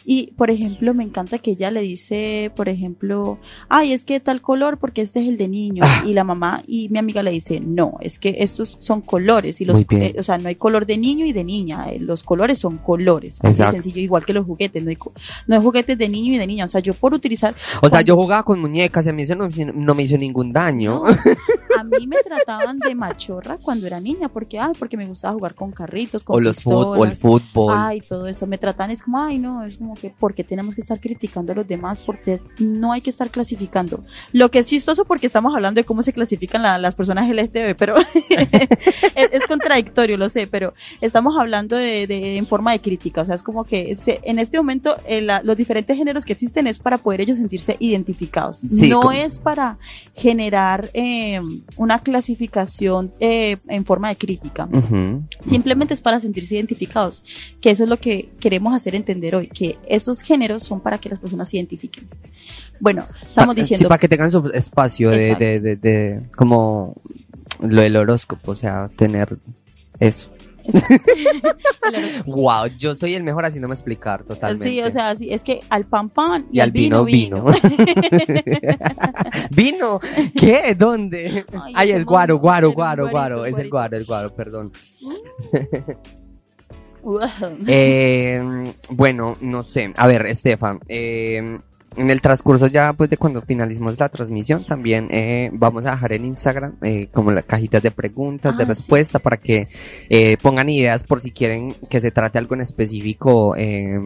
[0.04, 3.38] Y, por ejemplo, me encanta que ella le dice, por ejemplo,
[3.68, 5.82] ay, es que tal color porque este es el de niño.
[5.86, 6.02] Ah.
[6.06, 9.60] Y la mamá y mi amiga le dice, no, es que estos son colores.
[9.60, 11.86] Y los, eh, o sea, no hay color de niño y de niña.
[11.90, 13.38] eh, Los colores son colores.
[13.42, 14.82] Así de sencillo, igual que los juguetes.
[14.82, 14.98] No hay,
[15.46, 16.64] no hay juguetes de niño y de niña.
[16.64, 19.34] O sea, yo por utilizar, O sea, yo jugaba con muñecas y a mí eso
[19.34, 21.02] no, me hizo- no me hizo ningún daño.
[21.02, 21.04] No,
[21.80, 25.54] a mí me trataban de machorra cuando era niña, porque, ay, porque me gustaba jugar
[25.54, 27.18] con carritos, con o los fútbol, pistolas.
[27.50, 27.74] fútbol.
[27.76, 28.46] Ay, todo eso.
[28.46, 31.56] Me tratan, es como, ay, no, es como que, porque tenemos que estar criticando a
[31.56, 32.00] los demás?
[32.04, 34.04] Porque no hay que estar clasificando.
[34.32, 37.76] Lo que es chistoso porque estamos hablando de cómo se clasifican la- las personas LGTB,
[37.76, 37.94] pero
[39.14, 43.22] es, es contradictorio, lo sé, pero estamos hablando de, de- en forma de crítica.
[43.22, 46.32] O sea, es como que se- en este momento eh, la- los diferentes géneros que
[46.32, 48.58] existen es para poder ellos sentirse identificados.
[48.70, 49.78] Sí, no como- es para
[50.14, 51.40] generar eh,
[51.76, 54.68] una clasificación eh, en forma de crítica.
[54.72, 55.22] Ujú.
[55.46, 57.22] Simplemente es para sentirse identificados,
[57.60, 61.08] que eso es lo que queremos hacer entender hoy, que esos géneros son para que
[61.08, 62.08] las personas se identifiquen.
[62.80, 66.94] Bueno, estamos Pa- diciendo, Sí, para que tengan su espacio de, de, de, de- como
[67.60, 69.36] lo del horóscopo, o sea, tener
[70.00, 70.30] eso.
[72.26, 74.68] Wow, yo soy el mejor haciéndome explicar totalmente.
[74.68, 77.44] sí, o sea, sí, es que al pan pan y, y al vino, vino.
[79.50, 80.00] ¿Vino?
[80.36, 80.74] ¿Qué?
[80.78, 81.44] ¿Dónde?
[81.52, 83.46] Ay, Ay, el guaro, guaro, guaro, guarito, guaro.
[83.46, 84.72] Es el guaro, el guaro, perdón.
[87.66, 89.92] Eh, bueno, no sé.
[89.96, 91.58] A ver, Estefan, eh,
[91.94, 96.14] en el transcurso ya pues de cuando finalicemos la transmisión también eh, vamos a dejar
[96.14, 98.70] en Instagram eh, como las cajitas de preguntas, de Ah, sí.
[98.70, 99.68] respuesta para que
[100.08, 103.98] eh, pongan ideas por si quieren que se trate algo en específico eh,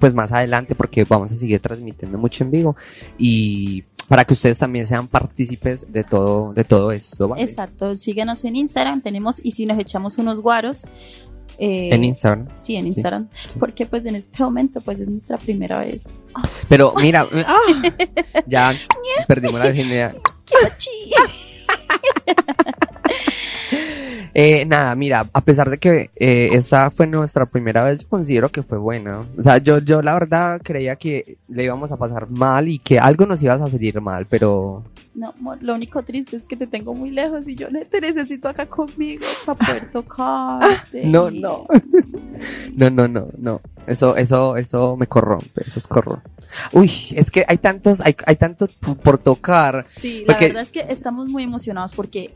[0.00, 2.74] pues más adelante porque vamos a seguir transmitiendo mucho en vivo
[3.18, 7.42] y para que ustedes también sean partícipes de todo de todo esto, ¿vale?
[7.42, 10.86] Exacto, síguenos en Instagram, tenemos, y si nos echamos unos guaros,
[11.58, 12.48] eh, En Instagram.
[12.56, 13.58] Sí, en Instagram, sí.
[13.58, 16.04] porque pues en este momento pues es nuestra primera vez.
[16.68, 17.82] Pero mira, ¡ah!
[18.46, 18.74] ya
[19.26, 20.16] perdimos la virginidad.
[24.38, 28.50] Eh, nada, mira, a pesar de que eh, esta fue nuestra primera vez, yo considero
[28.50, 29.20] que fue buena.
[29.38, 32.98] O sea, yo, yo la verdad creía que le íbamos a pasar mal y que
[32.98, 34.84] algo nos iba a salir mal, pero
[35.16, 38.50] No, amor, lo único triste es que te tengo muy lejos y yo te necesito
[38.50, 41.06] acá conmigo para poder tocarte.
[41.06, 41.66] No, no.
[42.76, 43.62] no, no, no, no.
[43.86, 46.28] Eso, eso, eso me corrompe, eso es corrompe.
[46.72, 49.84] Uy, es que hay tantos, hay, hay tanto p- por tocar.
[49.88, 52.34] Sí, la Porque- verdad es que estamos muy emocionados porque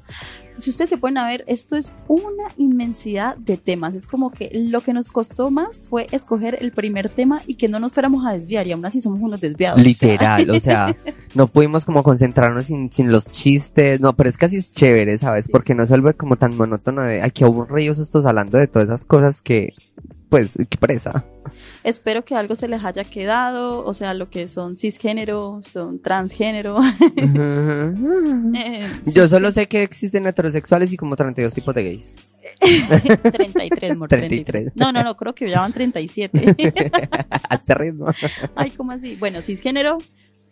[0.58, 3.94] si ustedes se pueden a ver, esto es una inmensidad de temas.
[3.94, 7.68] Es como que lo que nos costó más fue escoger el primer tema y que
[7.68, 9.80] no nos fuéramos a desviar y aún así somos unos desviados.
[9.80, 10.96] o sea, Literal, o sea,
[11.34, 15.18] no pudimos como concentrarnos sin, sin los chistes, no, pero es que así es chévere,
[15.18, 15.48] ¿sabes?
[15.48, 18.88] Porque no se vuelve como tan monótono de, ay, qué aburridos estos hablando de todas
[18.88, 19.72] esas cosas que,
[20.30, 21.26] pues, qué presa.
[21.82, 26.78] Espero que algo se les haya quedado, o sea, lo que son cisgénero, son transgénero.
[28.54, 32.14] eh, Yo solo sé que existen heterosexuales y como 32 tipos de gays.
[33.32, 34.44] 33, amor, 33.
[34.44, 34.72] 33.
[34.76, 36.56] No, no, no, creo que ya van 37.
[37.48, 38.06] A este ritmo.
[38.54, 39.16] Ay, ¿cómo así?
[39.16, 39.98] Bueno, cisgénero.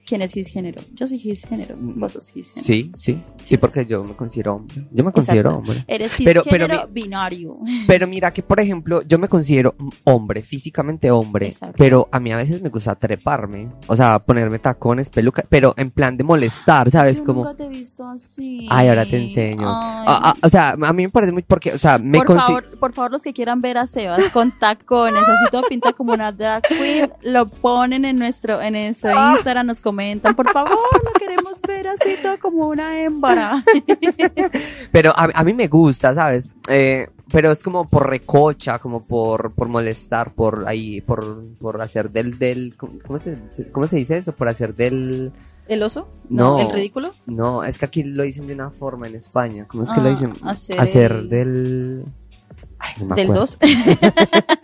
[0.09, 0.81] ¿Quién es cisgénero?
[0.95, 1.75] Yo soy cisgénero.
[1.79, 2.65] Vos sos cisgénero.
[2.67, 4.87] Sí, sí, sí, porque yo me considero hombre.
[4.91, 5.71] Yo me considero Exacto.
[5.71, 5.85] hombre.
[5.87, 7.59] Eres cisgénero pero binario.
[7.87, 11.75] Pero mira que, por ejemplo, yo me considero hombre, físicamente hombre, Exacto.
[11.77, 15.91] pero a mí a veces me gusta treparme, o sea, ponerme tacones, peluca, pero en
[15.91, 17.19] plan de molestar, ¿sabes?
[17.19, 18.67] Yo Como, nunca te he visto así.
[18.71, 19.69] ay, ahora te enseño.
[19.69, 22.79] Ah, ah, o sea, a mí me parece muy porque, o sea, me por favor,
[22.79, 26.33] por favor, los que quieran ver a Sebas con tacones, así todo pinta como una
[26.33, 29.35] drag queen, lo ponen en nuestro, en nuestro Ah.
[29.37, 29.98] Instagram, nos comentan,
[30.37, 31.89] por favor, lo queremos ver.
[31.89, 33.65] así todo como una hembra.
[34.93, 36.51] Pero a, a mí me gusta, ¿sabes?
[36.69, 42.11] Eh, pero es como por recocha, como por, por molestar, por ahí, por, por hacer
[42.11, 43.37] del, del, ¿cómo se,
[43.71, 44.33] ¿cómo se dice eso?
[44.33, 45.33] Por hacer del,
[45.69, 46.09] ¿El oso?
[46.31, 46.59] No.
[46.59, 47.13] ¿El ridículo?
[47.27, 50.07] no, es que aquí lo dicen de una forma en España, ¿cómo es que lo
[50.07, 50.33] Ah, dicen?
[50.79, 52.05] hacer el- del,
[52.79, 53.41] ay, no me ¿Del acuerdo.
[53.43, 53.59] 2?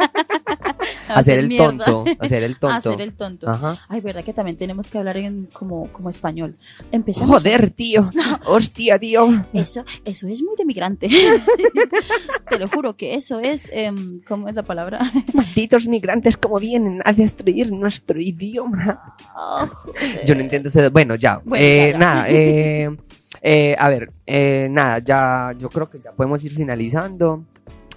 [1.15, 2.91] Hacer el tonto, hacer el tonto.
[2.91, 3.49] Hacer el tonto.
[3.51, 3.79] Ajá.
[3.89, 6.57] Ay, verdad que también tenemos que hablar en como, como español.
[6.93, 7.31] Empezamos.
[7.31, 8.11] Joder, tío.
[8.47, 9.47] Hostia, tío.
[9.53, 11.09] Eso, eso es muy de migrante.
[12.49, 15.01] Te lo juro que eso es, em, ¿cómo es la palabra?
[15.33, 19.17] Malditos migrantes, como vienen a destruir nuestro idioma.
[19.33, 20.25] Joder.
[20.27, 20.89] Yo no entiendo ese.
[20.89, 21.41] Bueno, ya.
[21.45, 21.99] Bueno, Eh, ya.
[21.99, 22.97] Nada, eh,
[23.43, 25.53] eh, a ver, eh, nada, ya.
[25.59, 27.45] Yo creo que ya podemos ir finalizando.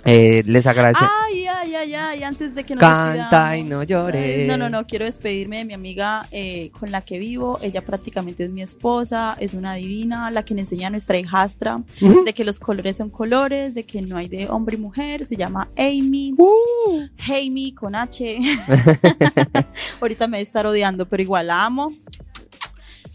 [0.05, 1.03] Eh, les agradece.
[1.25, 4.47] Ay, ay, ay, ay, antes de que nos Canta y no llores.
[4.47, 7.59] No, no, no, quiero despedirme de mi amiga eh, con la que vivo.
[7.61, 11.81] Ella prácticamente es mi esposa, es una divina, la que le enseña a nuestra hijastra
[12.01, 12.23] Ujú.
[12.23, 15.25] de que los colores son colores, de que no hay de hombre y mujer.
[15.25, 16.33] Se llama Amy.
[16.37, 17.07] Uh.
[17.27, 18.39] Amy con H.
[20.01, 21.93] Ahorita me debe estar odiando, pero igual la amo.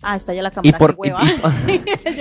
[0.02, 1.20] Ah, está ya la Y cámara, por, qué hueva.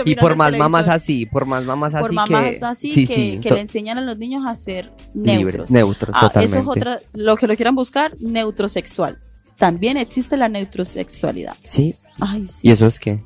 [0.06, 0.58] y- y por más televisor.
[0.72, 2.60] mamás así, por más mamás así por mamás que.
[2.66, 5.72] así sí, que, sí, que le enseñan a los niños a ser libres, neutros.
[5.72, 6.58] neutros, Ah, totalmente.
[6.60, 9.20] eso es otra, lo que lo quieran buscar, neutrosexual.
[9.58, 11.56] También existe la neutrosexualidad.
[11.64, 12.60] Sí, Ay, sí.
[12.68, 13.24] ¿y eso es qué?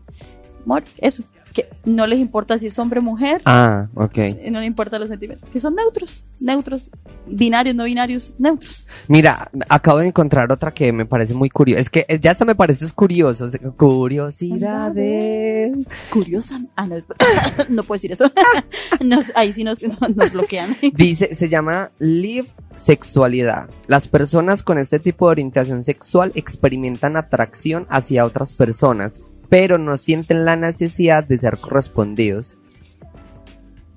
[0.65, 1.23] Amor, eso.
[1.55, 4.17] Que no les importa si es hombre o mujer, Ah, ok.
[4.51, 5.49] no les importa los sentimientos.
[5.49, 6.91] Que son neutros, neutros.
[7.27, 8.87] Binarios, no binarios, neutros.
[9.07, 11.81] Mira, acabo de encontrar otra que me parece muy curiosa.
[11.81, 13.47] Es que eh, ya hasta me parece curioso.
[13.77, 15.73] Curiosidades.
[16.09, 16.61] Curiosa.
[16.75, 16.95] Ah, no,
[17.69, 18.31] no puedo decir eso.
[19.03, 20.75] Nos- ahí sí nos, nos bloquean.
[20.95, 23.69] Dice, se llama Live Sexualidad.
[23.87, 29.97] Las personas con este tipo de orientación sexual experimentan atracción hacia otras personas, pero no
[29.97, 32.57] sienten la necesidad de ser correspondidos.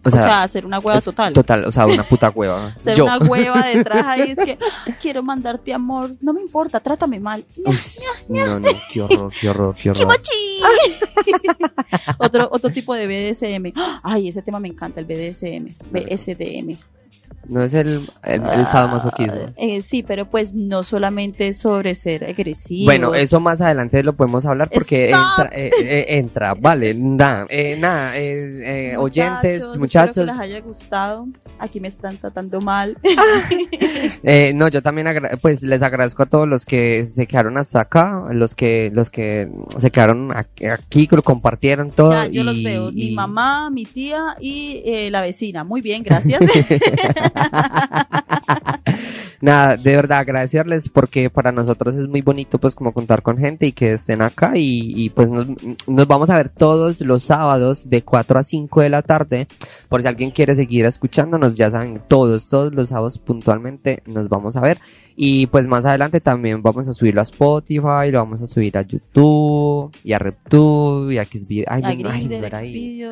[0.05, 1.33] O O sea, sea, hacer una hueva total.
[1.35, 2.75] Total, o sea, una puta hueva.
[2.79, 3.05] Ser Yo.
[3.05, 4.59] una hueva detrás ahí es que
[5.03, 6.15] quiero mandarte amor.
[6.21, 7.45] No me importa, trátame mal.
[7.65, 7.97] Uf,
[8.29, 10.09] no, no, qué horror, qué horror, qué horror.
[12.19, 13.73] otro, otro tipo de BDSM.
[14.03, 15.75] Ay, ese tema me encanta, el BDSM.
[15.91, 16.79] BSDM.
[17.49, 19.35] No es el, el, el sadomasoquismo.
[19.49, 22.85] Ah, eh, sí, pero pues no solamente sobre ser agresivo.
[22.87, 27.77] Bueno, eso más adelante lo podemos hablar porque entra, eh, eh, entra, vale, nada, eh,
[27.79, 31.27] nada, eh, eh, oyentes, Espero muchachos, que les haya gustado.
[31.59, 32.97] Aquí me están tratando mal.
[34.23, 35.09] eh, no, yo también
[35.43, 39.51] pues les agradezco a todos los que se quedaron hasta acá, los que, los que
[39.77, 42.13] se quedaron aquí, que lo compartieron todo.
[42.13, 42.93] ya, yo los y- veo.
[42.93, 45.65] Mi mamá, mi tía y eh, la vecina.
[45.65, 46.41] Muy bien, gracias.
[49.41, 53.67] Nada, de verdad agradecerles porque para nosotros es muy bonito pues como contar con gente
[53.67, 55.47] y que estén acá y, y, pues nos,
[55.87, 59.47] nos vamos a ver todos los sábados de 4 a 5 de la tarde.
[59.89, 64.57] Por si alguien quiere seguir escuchándonos, ya saben, todos, todos los sábados puntualmente nos vamos
[64.57, 64.79] a ver.
[65.15, 68.83] Y pues más adelante también vamos a subirlo a Spotify, lo vamos a subir a
[68.83, 71.65] YouTube y a RedTube y a Xvideo.
[71.69, 73.03] Ay, A no, ay, no era ahí.